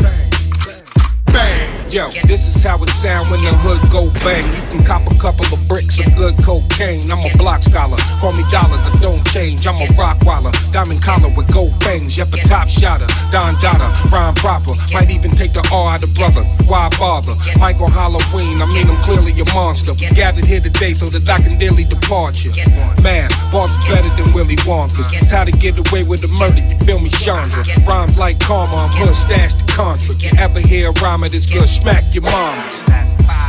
[1.31, 1.76] Bang.
[1.89, 4.43] Yo, this is how it sound when the hood go bang.
[4.51, 7.07] You can cop a couple of bricks of good cocaine.
[7.07, 7.95] I'm a block scholar.
[8.19, 9.65] Call me dollars, it don't change.
[9.65, 10.51] I'm a rock waller.
[10.75, 12.17] Diamond collar with gold bangs.
[12.17, 13.07] Yep, a top shotter.
[13.31, 14.75] Don Dada, rhyme proper.
[14.91, 16.43] Might even take the R out of brother.
[16.67, 17.39] Why bother?
[17.55, 19.93] Michael Halloween, I mean, I'm clearly a monster.
[19.95, 22.51] We gathered here today so that I can daily depart you.
[22.99, 25.07] Man, Bob's better than Willy Wonka's.
[25.15, 26.59] It's how to get away with the murder.
[26.59, 27.63] You feel me, Chandra?
[27.87, 30.15] Rhymes like karma, I'm hood stashed the contra.
[30.15, 31.76] You ever hear a rhyme of this good?
[31.81, 32.63] Smack your mama.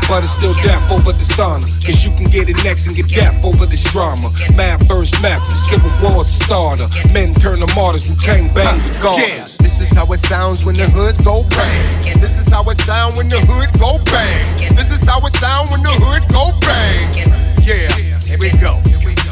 [0.09, 1.67] But it's still death over dishonor.
[1.85, 4.31] Cause you can get it next and get death over this drama.
[4.57, 6.89] Mad first map, the civil war starter.
[7.13, 9.57] Men turn to martyrs, Wu Tang bang Yeah, regardless.
[9.59, 11.85] this is how it sounds when the hoods go bang.
[12.21, 14.41] This is how it sound when the hood go bang.
[14.77, 17.29] This is how it sound when the hood go bang.
[17.69, 17.93] Yeah,
[18.25, 18.81] here we go.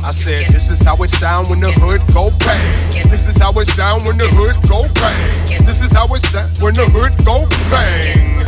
[0.04, 3.08] I said this is how it sound when the hood go bang.
[3.08, 5.64] This is how it sound when the hood go bang.
[5.64, 8.44] This is how it sound when the hood go bang.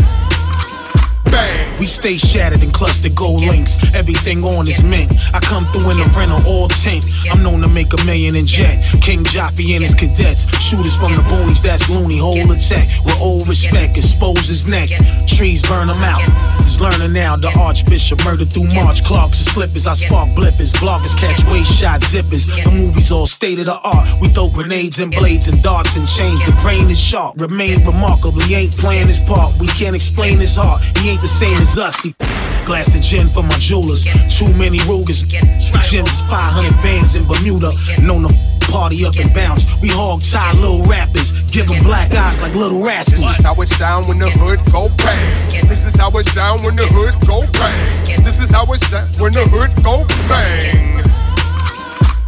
[1.31, 1.79] Bang.
[1.79, 3.79] We stay shattered and clustered gold links.
[3.95, 5.13] Everything on is mint.
[5.33, 7.07] I come through in a rental all tint.
[7.31, 8.83] I'm known to make a million in jet.
[9.01, 10.49] King Joffy and his cadets.
[10.61, 12.19] Shooters from the boonies, that's loony.
[12.19, 13.97] Hold attack with old respect.
[13.97, 14.91] Expose his neck.
[15.27, 16.21] Trees burn him out.
[16.63, 17.37] He's learning now.
[17.37, 19.05] The Archbishop murdered through March.
[19.05, 19.87] Clocks and slippers.
[19.87, 20.75] I spark blippers.
[20.75, 22.47] Bloggers catch waist shot zippers.
[22.65, 24.21] The movie's all state of the art.
[24.21, 26.45] We throw grenades and blades and darts and chains.
[26.45, 27.41] The grain is sharp.
[27.41, 28.41] Remain remarkable.
[28.41, 29.55] He ain't playing his part.
[29.59, 30.83] We can't explain his heart.
[30.99, 32.01] He ain't the same as us.
[32.01, 32.15] He
[32.69, 34.05] glass of gin for my jewelers.
[34.29, 35.25] Too many Rugers.
[35.25, 37.73] Gins 500 bands in Bermuda.
[38.03, 38.35] Known to
[38.71, 39.65] party up and bounce.
[39.81, 41.33] We hog tie little rappers.
[41.51, 43.23] Give them black eyes like little rascals.
[43.23, 45.67] This is how it sound when the hood go bang.
[45.67, 48.23] This is how it sound when the hood go bang.
[48.23, 51.03] This is how it sound when the hood go bang.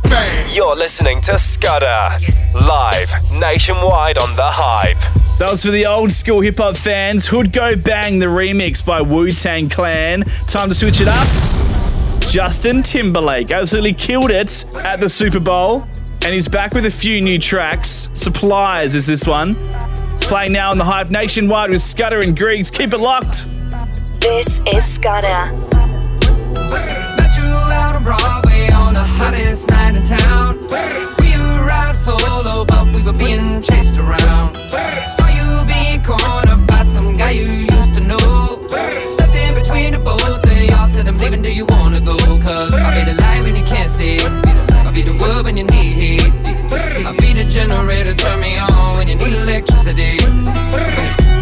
[0.04, 0.46] Bang.
[0.50, 2.18] You're listening to Scudder,
[2.54, 5.19] live nationwide on The Hype.
[5.40, 7.26] That was for the old school hip hop fans.
[7.26, 10.22] Hood Go Bang, the remix by Wu Tang Clan.
[10.46, 11.26] Time to switch it up.
[12.28, 15.88] Justin Timberlake absolutely killed it at the Super Bowl,
[16.22, 18.10] and he's back with a few new tracks.
[18.12, 19.56] Supplies is this one.
[20.12, 22.70] It's playing now on the Hype nationwide with Scudder and Griggs.
[22.70, 23.46] Keep it locked.
[24.20, 25.56] This is Scudder.
[29.20, 30.56] Hottest night in town.
[31.20, 34.56] We arrived solo, but we were being chased around.
[34.56, 38.66] Saw you being cornered by some guy you used to know.
[38.68, 42.16] Stepped in between the both of y'all, said I'm leaving, do you wanna go?
[42.40, 44.18] Cause I'll be the light when you can't see.
[44.84, 46.32] I'll be the wood when you need heat.
[47.06, 50.18] I'll be the generator, turn me on when you need electricity.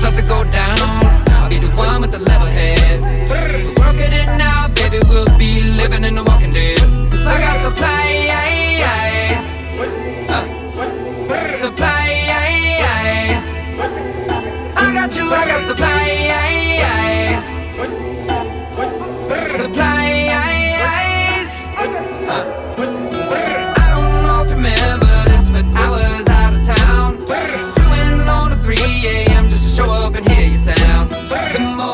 [0.00, 1.07] Start to go down.
[1.78, 3.00] One with the level head.
[3.00, 4.98] We're working it now, baby.
[5.08, 6.80] We'll be living in the walking dead.
[6.80, 9.60] I got supplies.
[10.28, 10.44] Uh,
[11.50, 12.28] supplies.
[14.76, 15.98] I got you, I got supplies.
[19.48, 20.46] Supplies.
[21.78, 23.07] Uh,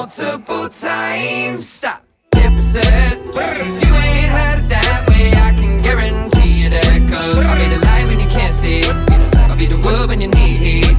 [0.04, 1.66] multiple times.
[1.66, 2.04] Stop.
[2.36, 3.16] Hit reset.
[3.80, 5.32] You ain't heard it that way.
[5.32, 7.00] I can guarantee you that.
[7.08, 8.84] Cause I'll be the light when you can't see.
[9.48, 10.92] I'll be the wood when you need heat.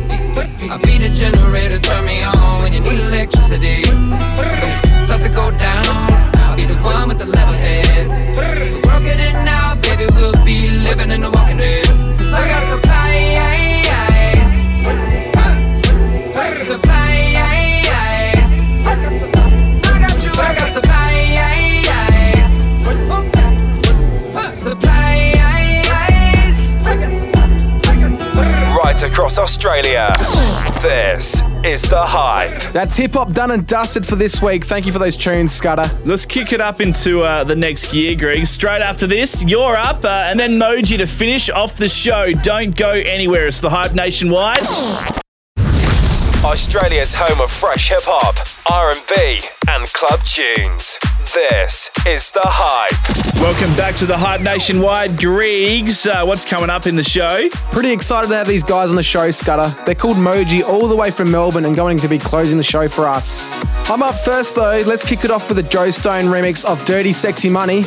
[0.72, 3.84] I'll be the generator, turn me on when you need electricity.
[5.06, 5.86] Start to go down.
[6.42, 8.08] I'll be the one with the level head.
[8.10, 10.08] We're working it now, baby.
[10.18, 11.86] We'll be living in the walking dead.
[11.86, 13.06] I got supplies.
[16.66, 17.15] Supplies.
[28.96, 30.16] Right across Australia.
[30.82, 32.72] This is The Hype.
[32.72, 34.64] That's hip hop done and dusted for this week.
[34.64, 35.92] Thank you for those tunes, Scudder.
[36.06, 38.46] Let's kick it up into uh, the next gear, Greg.
[38.46, 42.32] Straight after this, you're up, uh, and then Moji to finish off the show.
[42.32, 43.48] Don't go anywhere.
[43.48, 45.25] It's the Hype Nationwide.
[46.46, 48.38] Australia's home of fresh hip hop,
[48.72, 51.00] R&B, and club tunes.
[51.34, 53.42] This is the hype.
[53.42, 56.06] Welcome back to the hype nationwide, Griegs.
[56.06, 57.50] Uh, what's coming up in the show?
[57.72, 59.76] Pretty excited to have these guys on the show, Scudder.
[59.86, 62.88] They're called Moji, all the way from Melbourne, and going to be closing the show
[62.88, 63.50] for us.
[63.90, 64.84] I'm up first though.
[64.86, 67.84] Let's kick it off with a Joe Stone remix of "Dirty Sexy Money."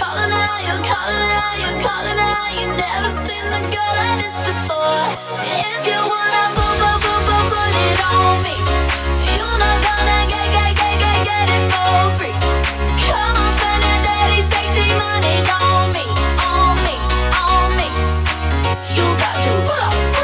[0.00, 2.48] calling out, you're calling out, you're calling out.
[2.56, 5.04] You never seen a girl like this before.
[5.44, 6.44] If you wanna
[7.84, 8.56] it on me.
[9.36, 12.36] You're not gonna get, get, get, get, get it for free.
[13.04, 15.36] Come on, spend dirty, sexy money
[15.68, 16.04] on me,
[16.48, 16.96] on me,
[17.44, 17.88] on me.
[18.96, 19.52] You got to.
[19.68, 20.19] Uh,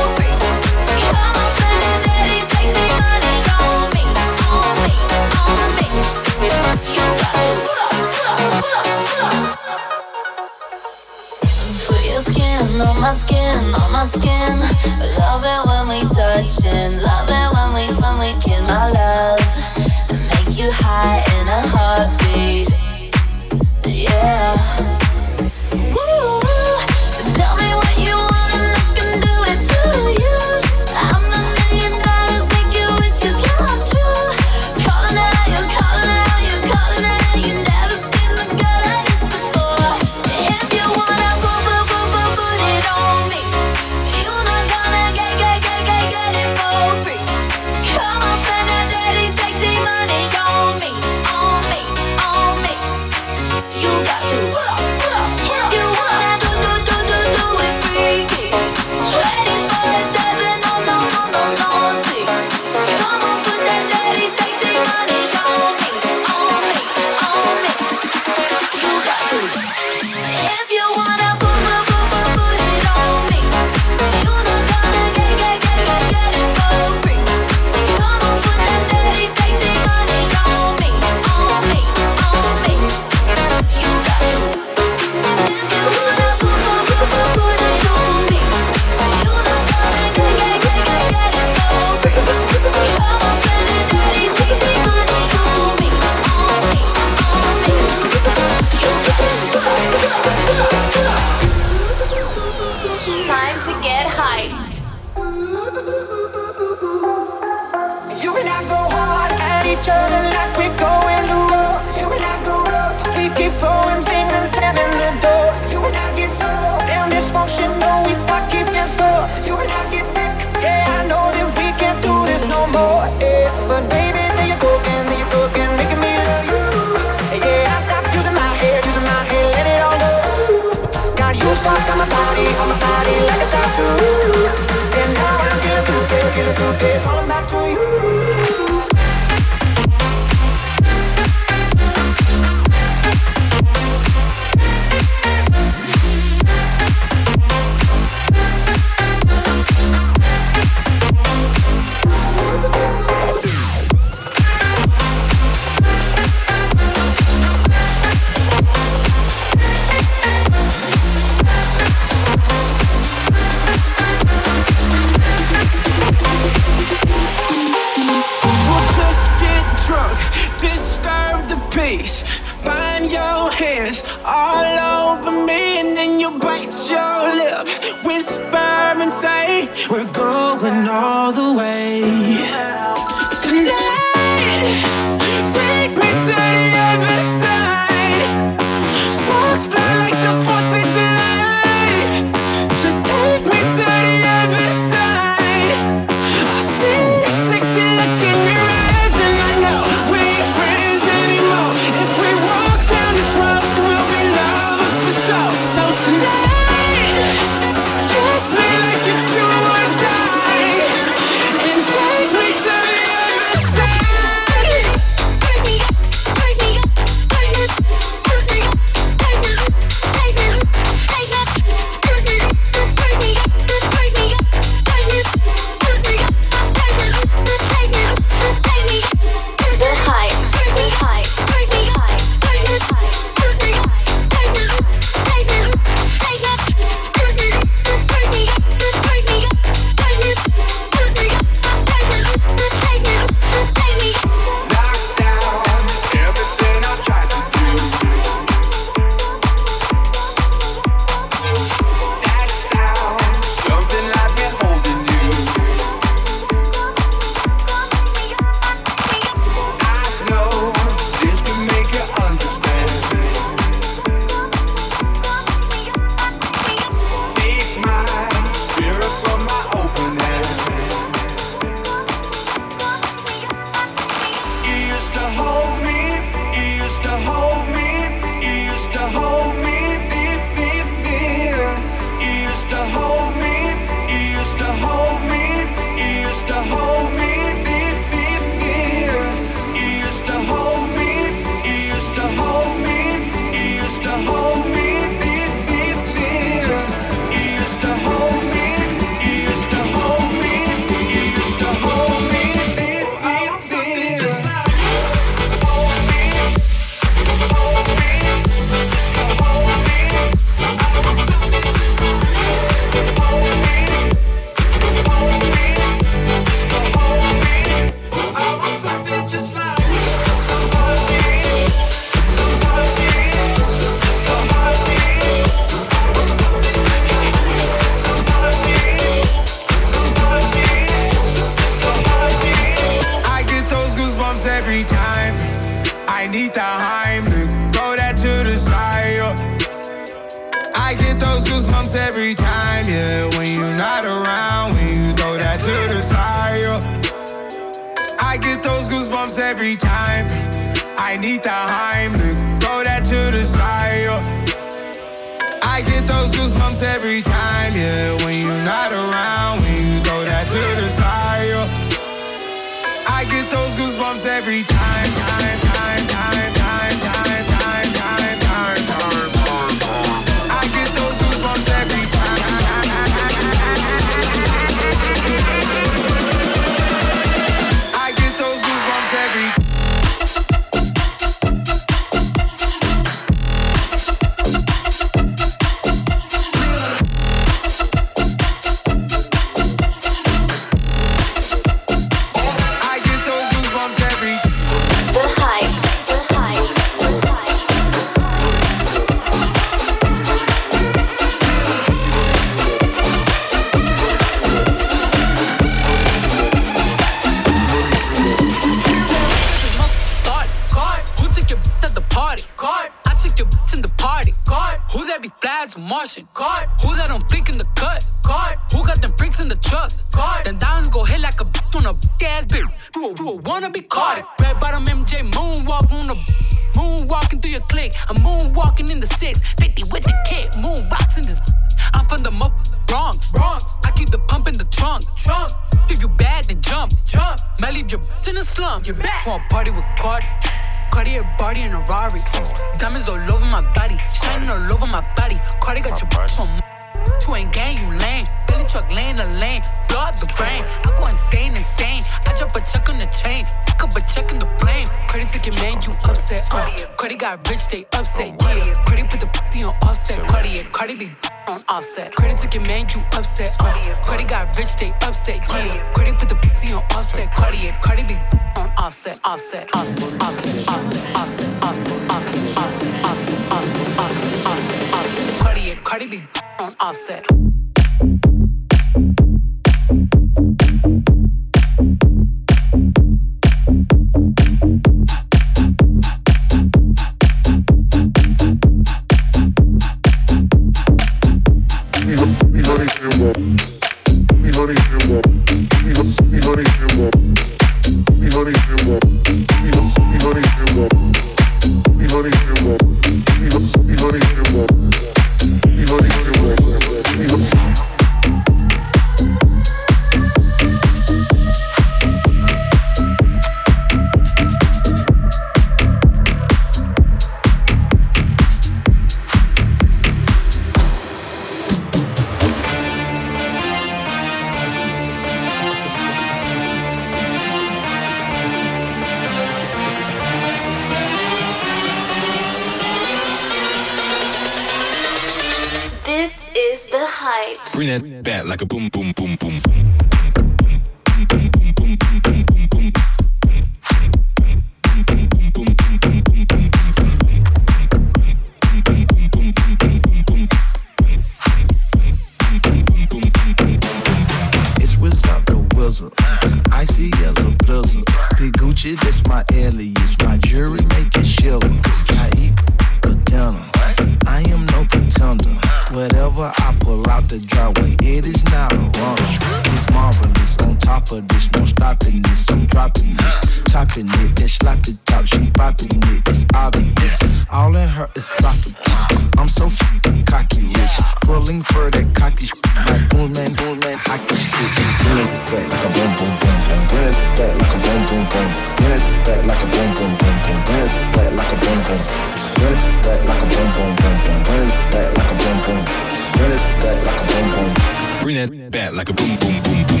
[598.48, 600.00] that back like a boom, boom, boom, boom.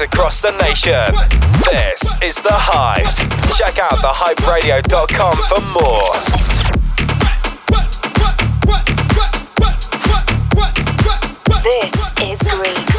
[0.00, 1.14] across the nation.
[1.70, 3.04] This is The Hype.
[3.58, 6.59] Check out thehyperadio.com for more.
[12.32, 12.89] It's Green.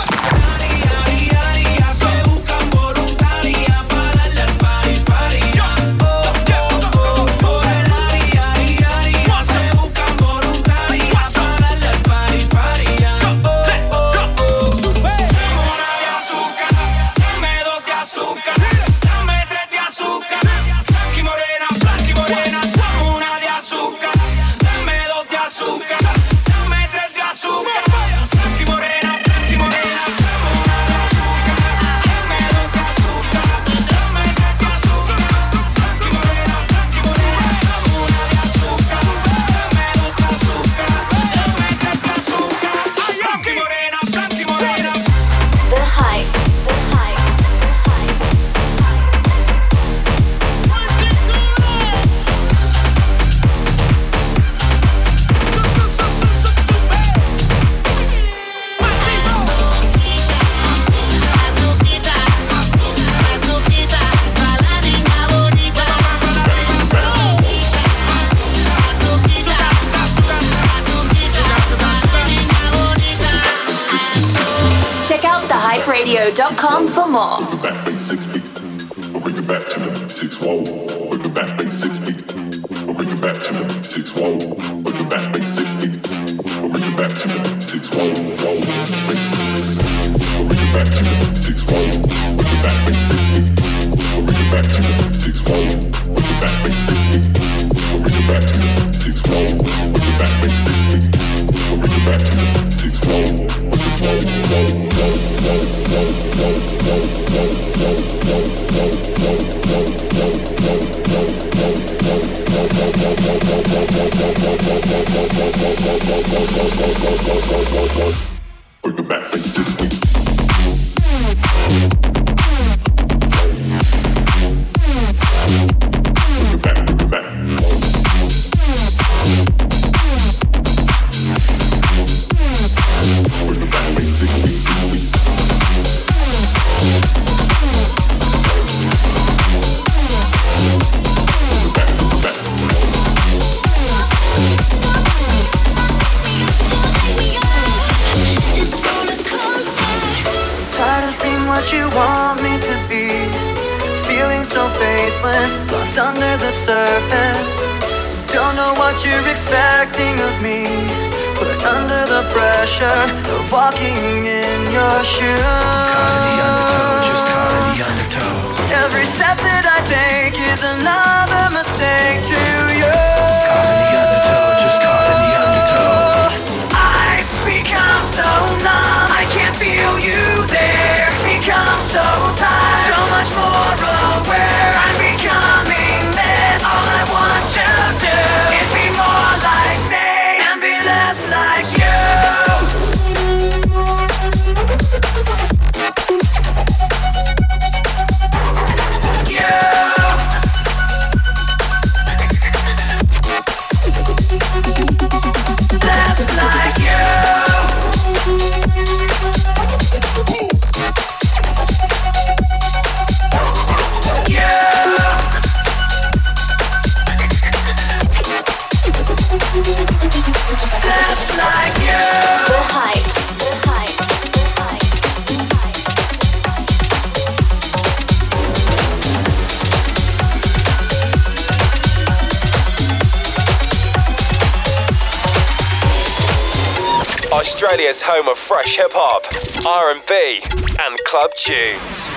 [237.72, 239.24] Australia's home of fresh hip hop,
[239.66, 240.42] R&B,
[240.82, 242.10] and club tunes.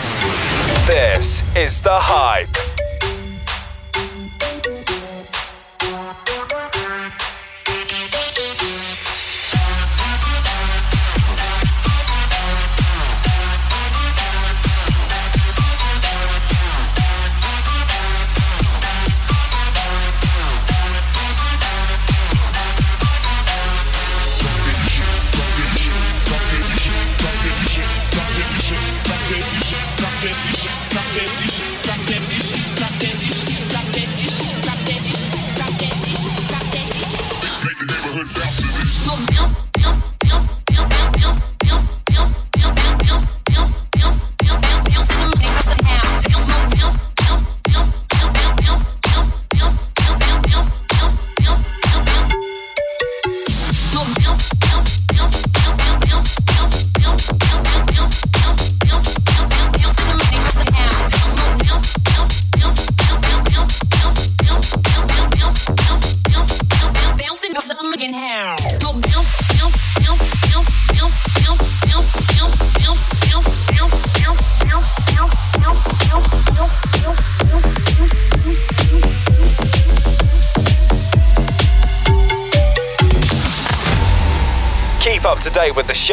[0.88, 2.63] This is The Hype.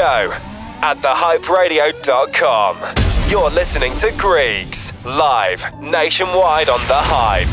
[0.02, 0.34] show
[0.82, 2.74] at thehyperadio.com.
[3.30, 7.46] You're listening to Greeks live nationwide on The Hype.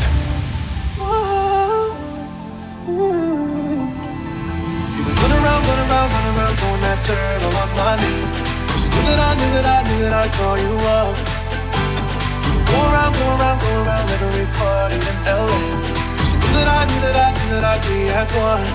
[12.65, 15.59] Go around, go around, go around every party in LA
[16.17, 18.65] Cause you knew that I knew that I knew that I'd be at one.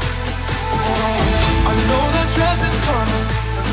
[0.75, 3.24] Oh, I know that dress is coming.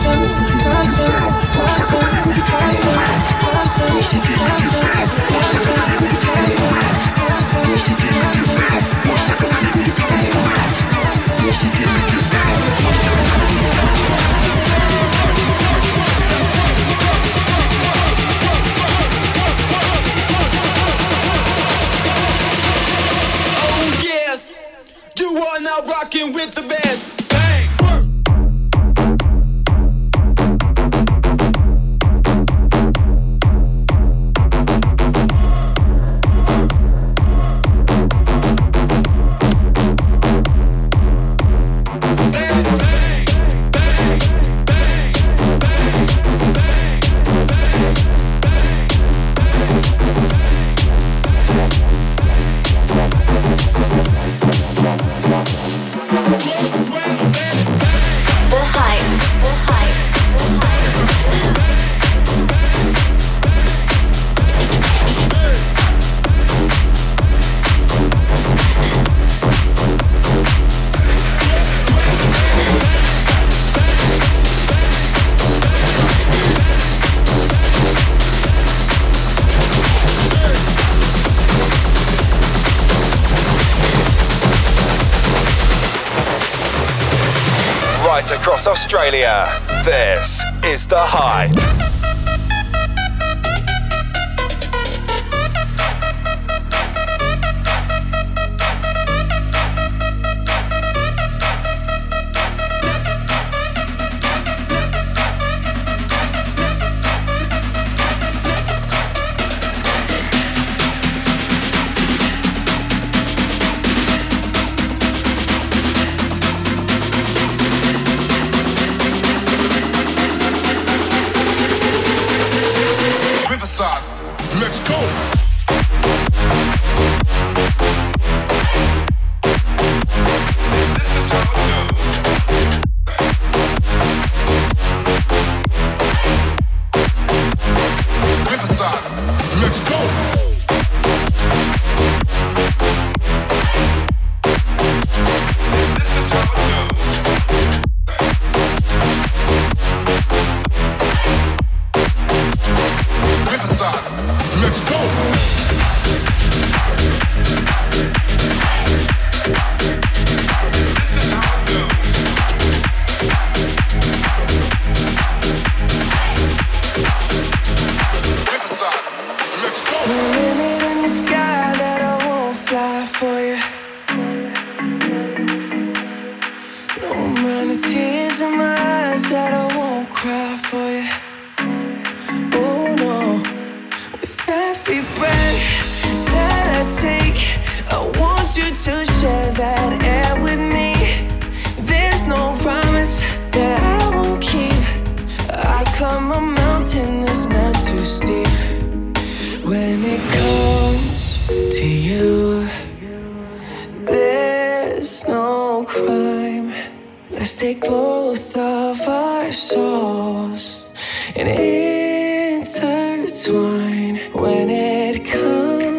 [0.00, 0.79] 수
[88.32, 89.46] across Australia.
[89.84, 91.69] This is The Hype.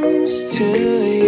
[0.01, 1.20] Nationwide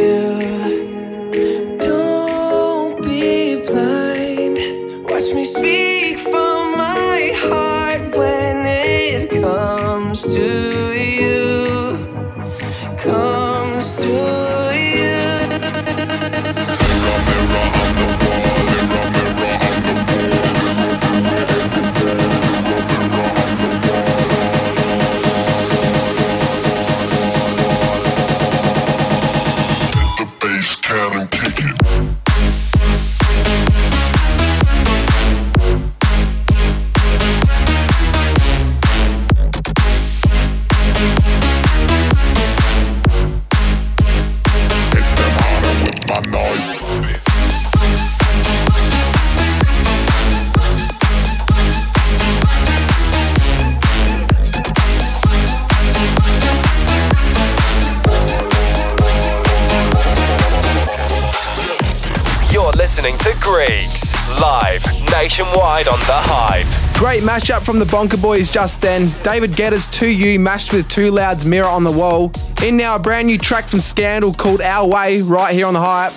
[67.13, 69.07] Great mashup from the Bonker Boys just then.
[69.21, 72.31] David Guetta's 2U mashed with Too Loud's Mirror on the Wall.
[72.63, 75.79] In now a brand new track from Scandal called Our Way right here on The
[75.79, 76.11] Hype.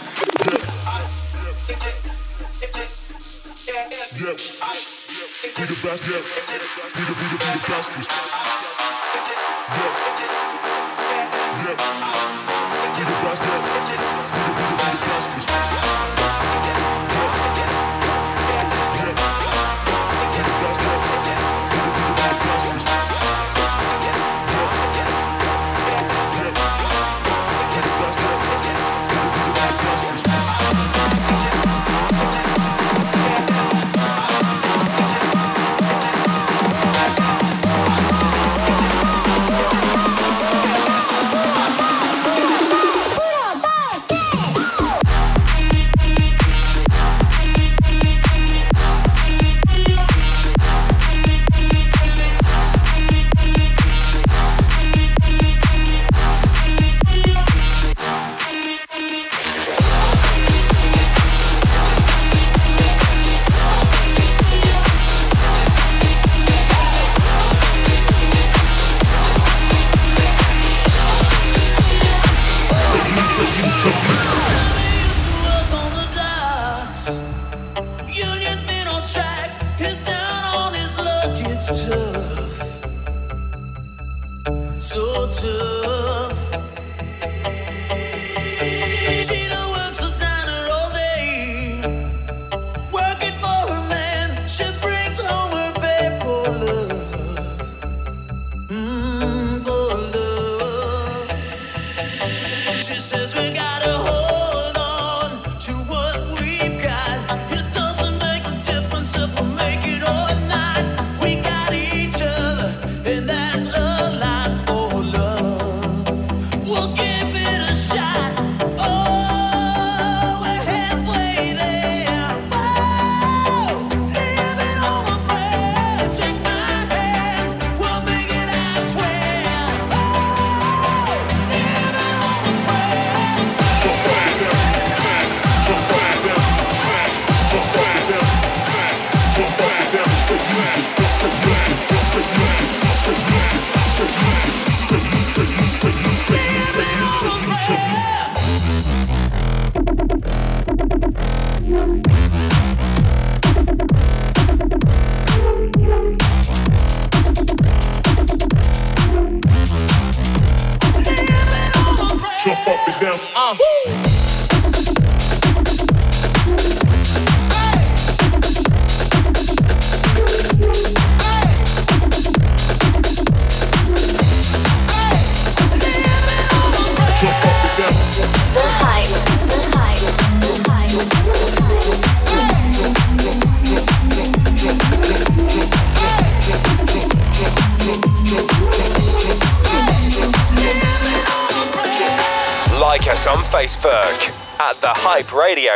[6.09, 6.46] Yeah.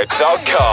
[0.07, 0.70] thehyperadio.com.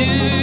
[0.00, 0.39] knew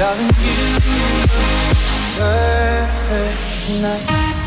[0.00, 0.32] darling, you
[2.16, 4.39] perfect tonight.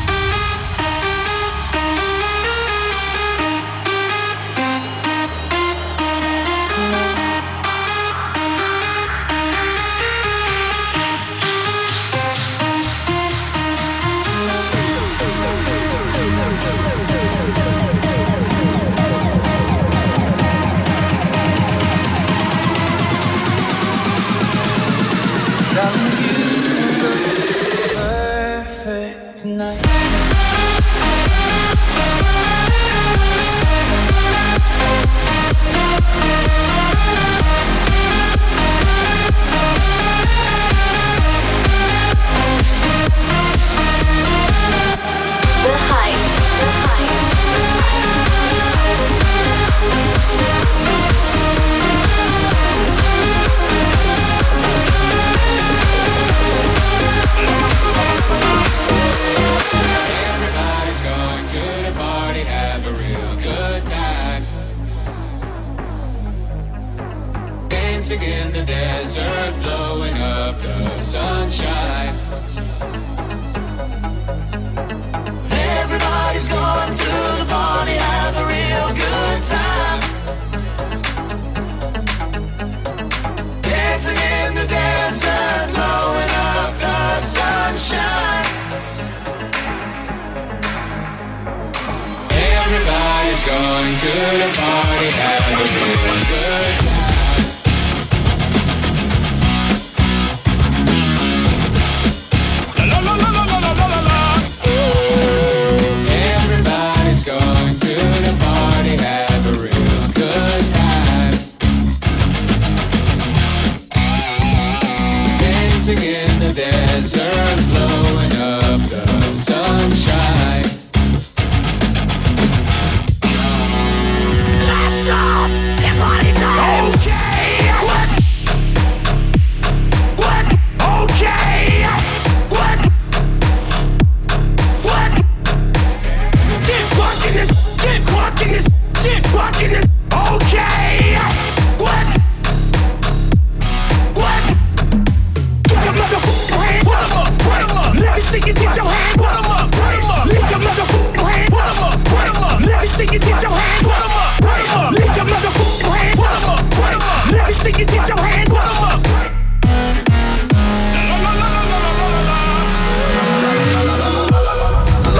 [148.33, 150.25] See you get your hand, put 'em up, put 'em up.
[150.25, 152.59] Lift your motherfucking hand, put 'em up, put 'em up.
[152.65, 154.91] Let me see you get your hand, put 'em up, put 'em up.
[154.97, 157.23] Lift your motherfucking hand, put 'em up, put 'em up.
[157.31, 159.01] Let me see you get your hand, put 'em up.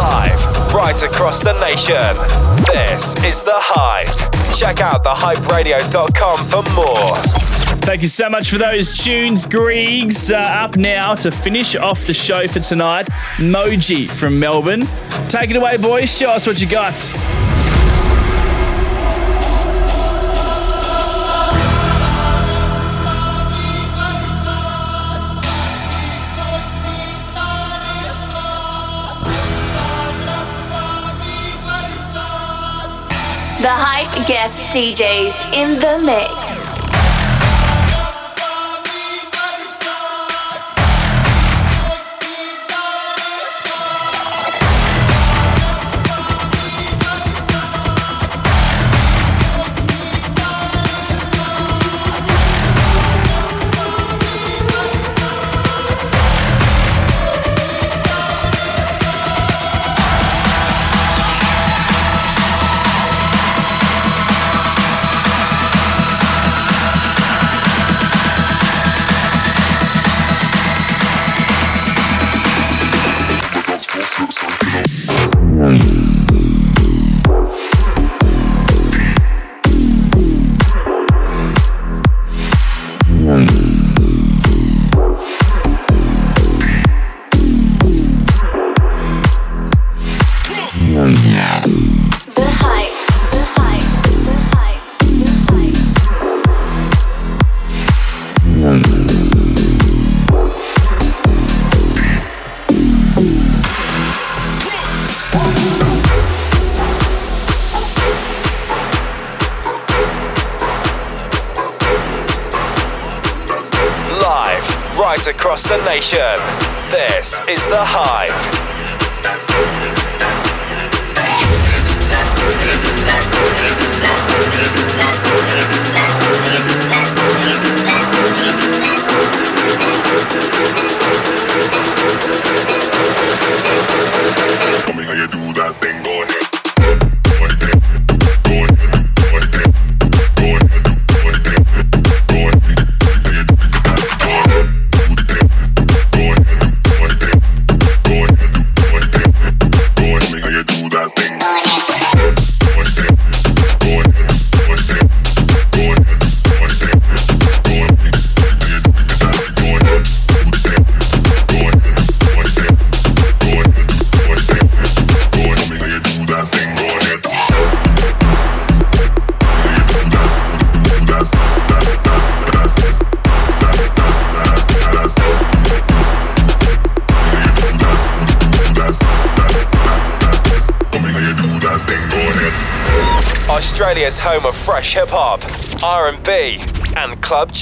[0.01, 0.41] Live,
[0.73, 2.17] right across the nation.
[2.65, 4.09] This is The Hype.
[4.55, 7.62] Check out thehyperadio.com for more.
[7.85, 10.31] Thank you so much for those tunes, Griegs.
[10.31, 14.83] Uh, up now to finish off the show for tonight, Moji from Melbourne.
[15.27, 16.17] Take it away, boys.
[16.17, 16.93] Show us what you got.
[33.61, 36.52] The hype guest DJs in the mix.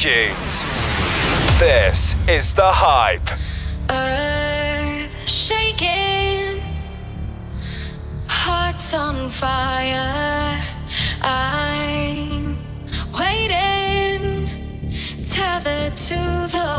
[0.02, 0.64] Tunes.
[1.60, 3.30] This is The Hype.
[3.88, 6.60] Earth shaking,
[8.28, 10.60] hearts on fire.
[11.22, 12.58] I'm
[13.14, 14.50] waiting
[15.24, 16.72] tethered to the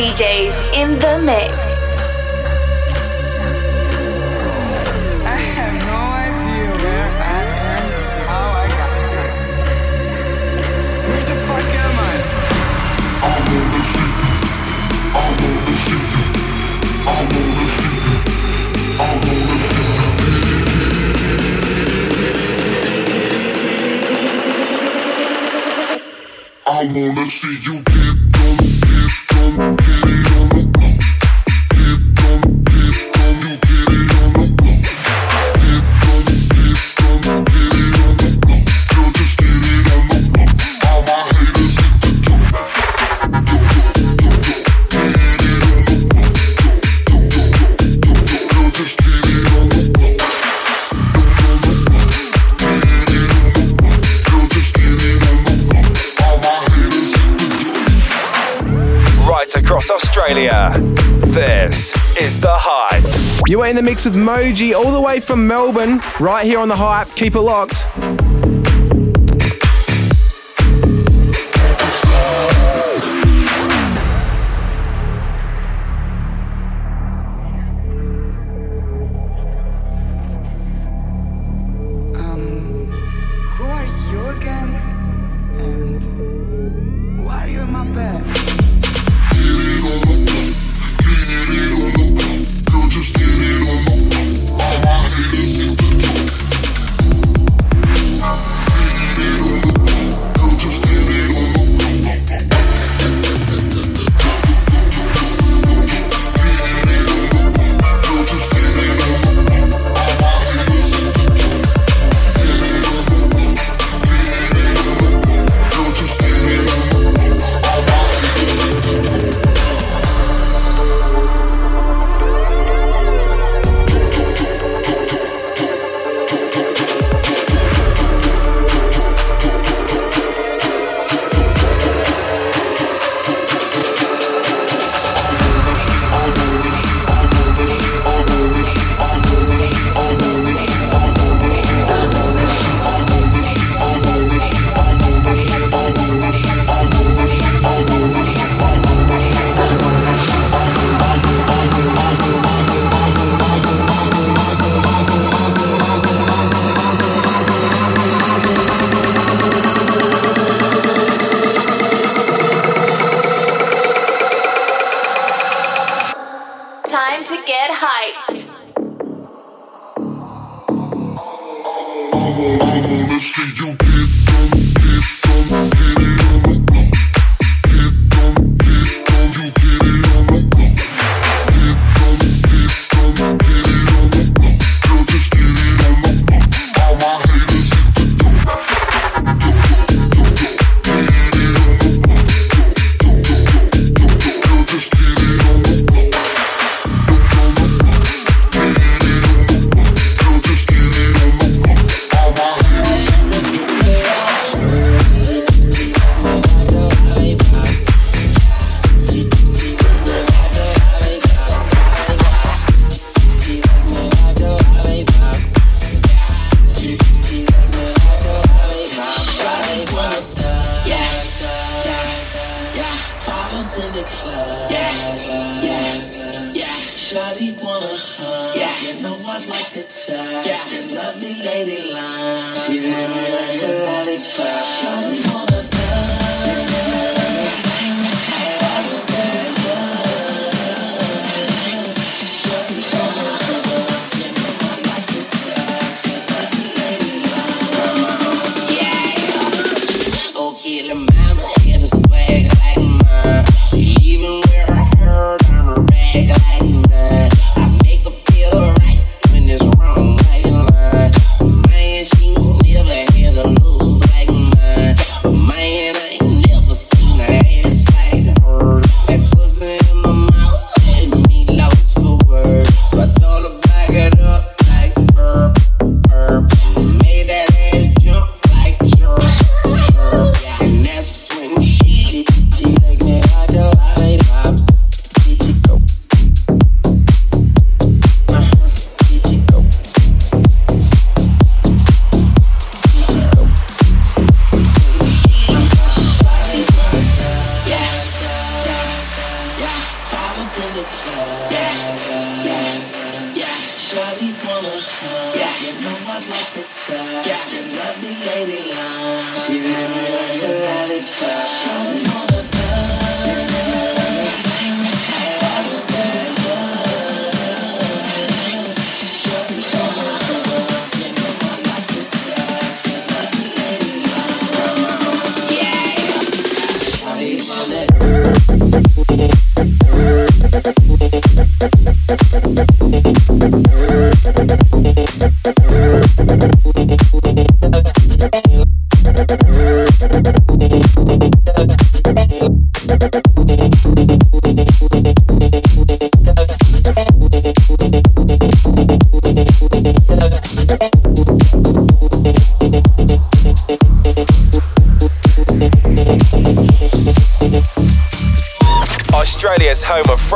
[0.00, 0.49] DJs
[63.80, 67.08] the mix with Moji all the way from Melbourne, right here on The Hype.
[67.14, 67.86] Keep it locked.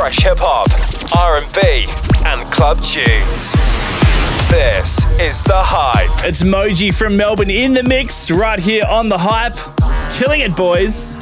[0.05, 0.69] fresh hip hop,
[1.17, 1.87] R&B,
[2.27, 3.53] and club tunes.
[4.51, 6.23] This is The Hype.
[6.23, 9.55] It's Moji from Melbourne in the mix right here on The Hype.
[10.15, 11.14] Killing it, boys.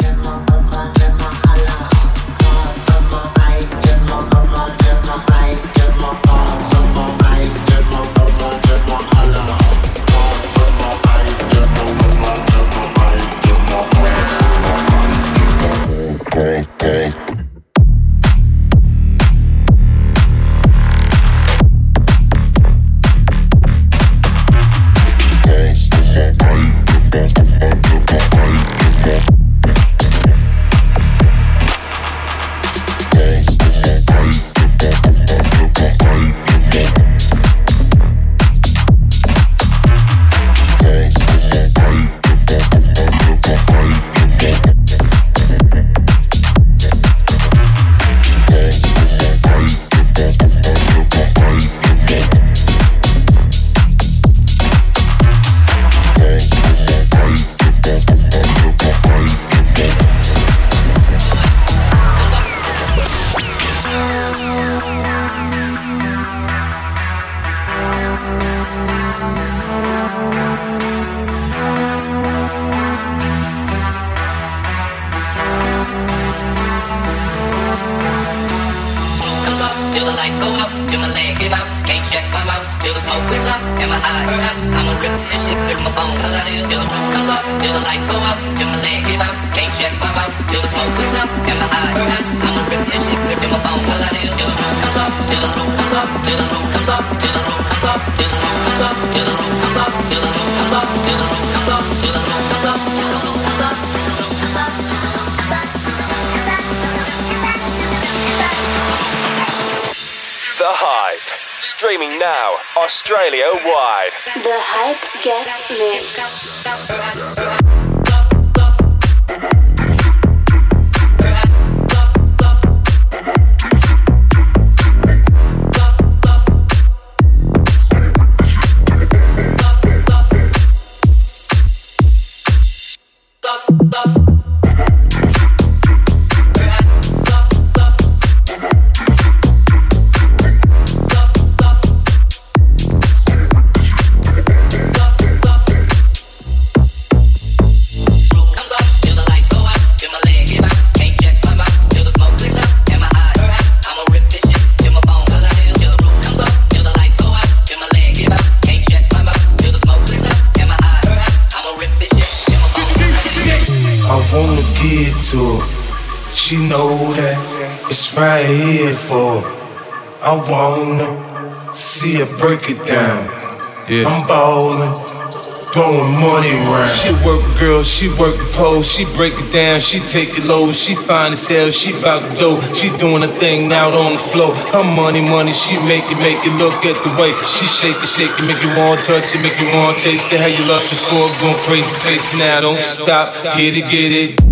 [177.34, 180.96] Work girl, she work the pole, she break it down, she take it low, she
[180.96, 184.54] find herself, she bout to dough, she doing a thing out on the floor.
[184.74, 188.10] Her money, money, she make it, make it look at the way she shake it,
[188.10, 190.40] shake it, make you want to touch it, make you want to taste it.
[190.40, 194.43] How you lost for, going crazy, face now, don't stop, get it, get it.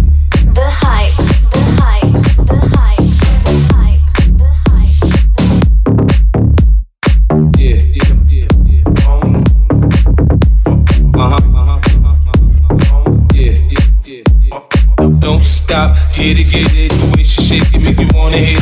[16.22, 16.92] Get it, get it.
[16.92, 18.62] The way she shake it, make you wanna hit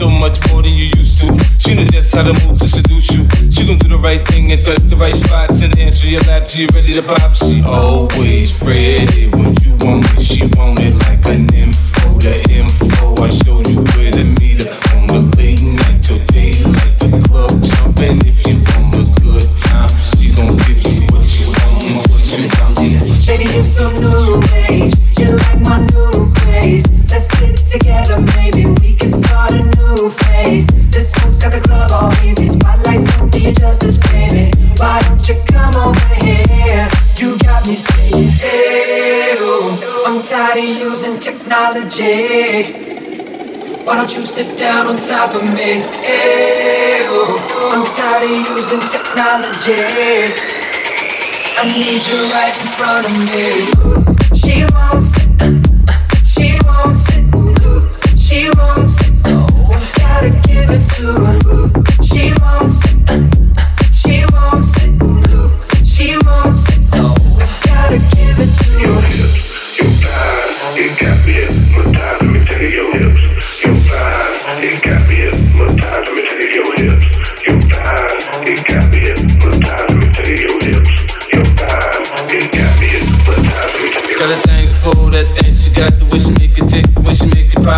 [0.00, 1.26] So much more than you used to.
[1.58, 3.28] She knows just how to move to seduce you.
[3.50, 6.46] She gon' do the right thing and touch the right spots and answer your lap
[6.46, 7.34] till you're ready to pop.
[7.34, 10.22] She always ready when you want it.
[10.22, 12.18] She want it like an info.
[12.18, 16.96] The info I show you where to meet her on the late night till daylight.
[16.98, 18.57] The club jumping if you
[34.78, 36.88] Why don't you come over here?
[37.16, 39.76] You got me staying, ew.
[40.06, 42.62] I'm tired of using technology.
[43.84, 45.82] Why don't you sit down on top of me?
[47.10, 47.72] Oh.
[47.74, 50.57] I'm tired of using technology.
[51.60, 53.66] I need you right in front of me.
[54.38, 55.58] She wants it, uh,
[55.88, 55.92] uh,
[56.24, 59.44] she wants it, uh, she wants it, so
[59.98, 61.34] gotta give it to her.
[62.04, 62.87] She wants it,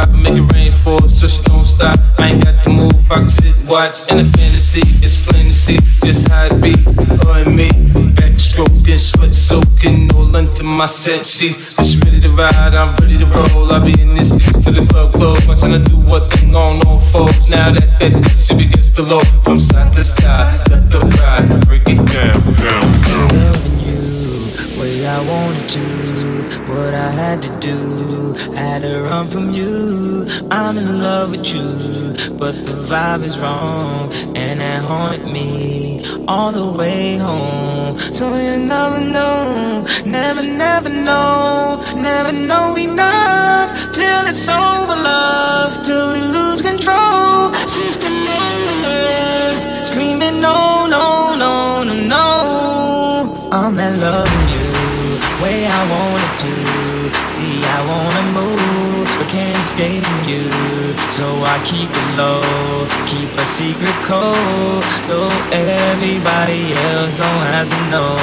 [0.07, 1.99] she make it pop, make it rain for us, so she don't stop.
[2.19, 4.83] I ain't got to move, I can sit, watch in a fantasy.
[5.03, 6.77] It's plain to see just how it be,
[7.25, 7.71] her and me.
[8.15, 11.77] Backstroking, sweat soaking, all into my set sheets.
[11.77, 13.73] Just ready to ride, I'm ready to roll.
[13.73, 16.87] I'll be in this piece to the club close, watching her do what thing on
[16.87, 17.49] all fours.
[17.49, 21.67] Now that that that she begins to low from side to side, left to right,
[21.67, 23.29] break it down, down, down.
[23.45, 26.00] loving you way I wanted to,
[26.69, 30.27] what I had to do, had to run from you.
[30.51, 31.69] I'm in love with you,
[32.39, 37.99] but the vibe is wrong, and that haunted me all the way home.
[38.13, 46.13] So you never know, never, never know, never know enough till it's over, love, till
[46.13, 47.53] we lose control.
[48.83, 53.49] Love, screaming no, no, no, no, no.
[53.53, 54.50] I'm loving you
[55.43, 56.55] way I wanted to.
[57.33, 60.45] See, I wanna move, but can't escape from you.
[61.09, 62.43] So I keep it low,
[63.07, 68.17] keep a secret code, so everybody else don't have to know.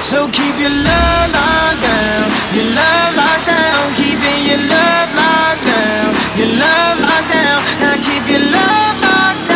[0.00, 2.26] So keep your love locked down,
[2.56, 6.08] your love locked down, keeping your love locked down,
[6.40, 7.58] your love locked down.
[7.80, 9.53] Now keep your love locked down,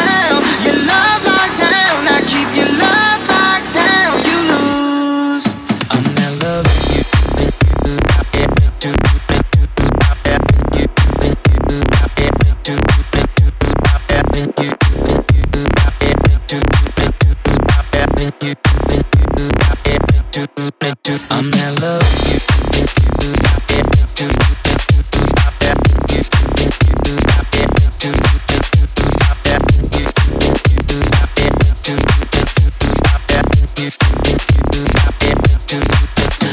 [20.40, 22.28] I'm not loving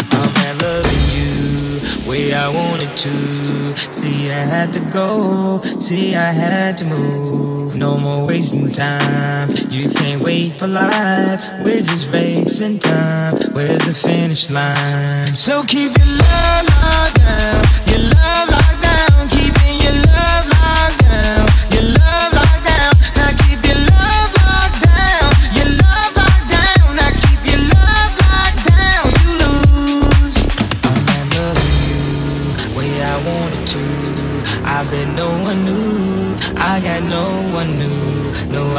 [0.07, 3.64] I'm you way I wanted to.
[3.91, 5.61] See, I had to go.
[5.80, 7.76] See, I had to move.
[7.76, 9.52] No more wasting time.
[9.69, 11.41] You can't wait for life.
[11.64, 13.53] We're just racing time.
[13.53, 15.35] Where's the finish line?
[15.35, 17.64] So keep your love locked down.
[17.88, 18.14] Your love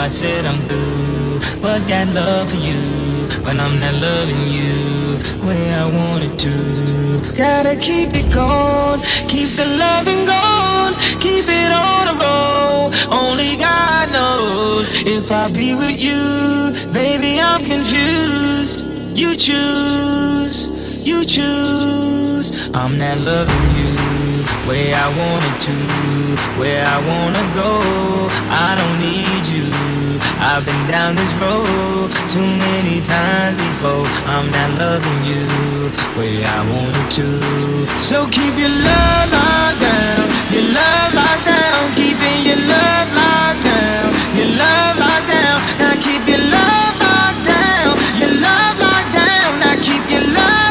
[0.06, 3.26] I said I'm through, but got love for you.
[3.42, 7.34] but I'm not loving you way I wanted to.
[7.36, 12.92] Gotta keep it going, keep the loving going, keep it on the road.
[13.10, 16.22] Only God knows if I be with you,
[16.92, 17.40] baby.
[17.40, 18.86] I'm confused.
[19.18, 20.68] You choose,
[21.04, 22.52] you choose.
[22.74, 24.16] I'm not loving you
[24.68, 25.76] way I wanted to,
[26.60, 27.80] where I wanna go.
[28.50, 29.85] I don't need you.
[30.48, 34.06] I've been down this road too many times before.
[34.30, 35.42] I'm not loving you
[36.16, 37.28] way I wanted to.
[37.98, 40.22] So keep your love locked down,
[40.54, 44.06] your love locked down, keeping your love locked down,
[44.38, 45.58] your love locked down.
[45.82, 47.90] Now keep your love locked down,
[48.22, 49.50] your love locked down.
[49.58, 50.65] Now keep your love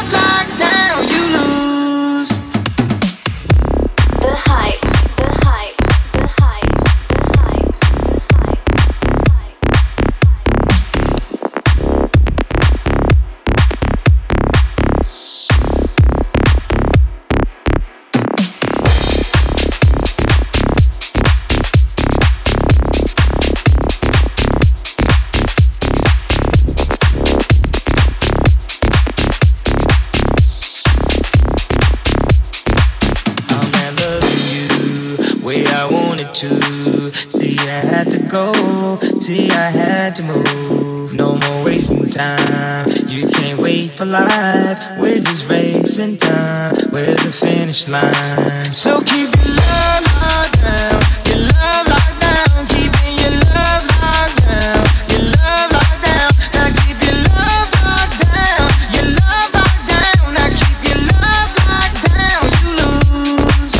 [39.26, 41.12] See, I had to move.
[41.12, 42.88] No more wasting time.
[43.08, 44.78] You can't wait for life.
[45.00, 46.76] We're just racing time.
[46.90, 48.72] Where's the finish line?
[48.72, 51.02] So keep your love locked down.
[51.26, 52.66] Your love locked down.
[52.70, 54.86] Keeping your love locked down.
[55.10, 56.30] Your love locked down.
[56.54, 58.70] Now keep your love locked down.
[58.94, 60.22] Your love locked down.
[60.38, 62.46] Now keep your love locked down.
[62.62, 63.74] You lose.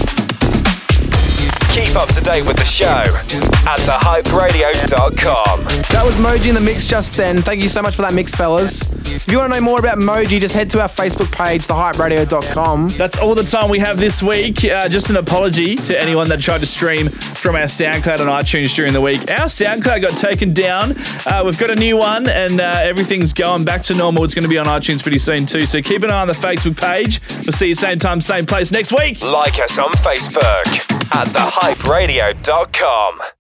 [1.71, 5.61] Keep up to date with the show at thehyperadio.com.
[5.91, 7.43] That was Moji in the mix just then.
[7.43, 8.89] Thank you so much for that mix, fellas.
[9.13, 12.89] If you want to know more about Moji, just head to our Facebook page, thehyperadio.com.
[12.91, 14.65] That's all the time we have this week.
[14.65, 18.75] Uh, just an apology to anyone that tried to stream from our SoundCloud and iTunes
[18.75, 19.21] during the week.
[19.31, 20.95] Our SoundCloud got taken down.
[21.27, 24.25] Uh, we've got a new one, and uh, everything's going back to normal.
[24.25, 25.67] It's going to be on iTunes pretty soon too.
[25.67, 27.21] So keep an eye on the Facebook page.
[27.45, 29.23] We'll see you same time, same place next week.
[29.23, 30.67] Like us on Facebook
[31.15, 33.36] at thehyperadio.com.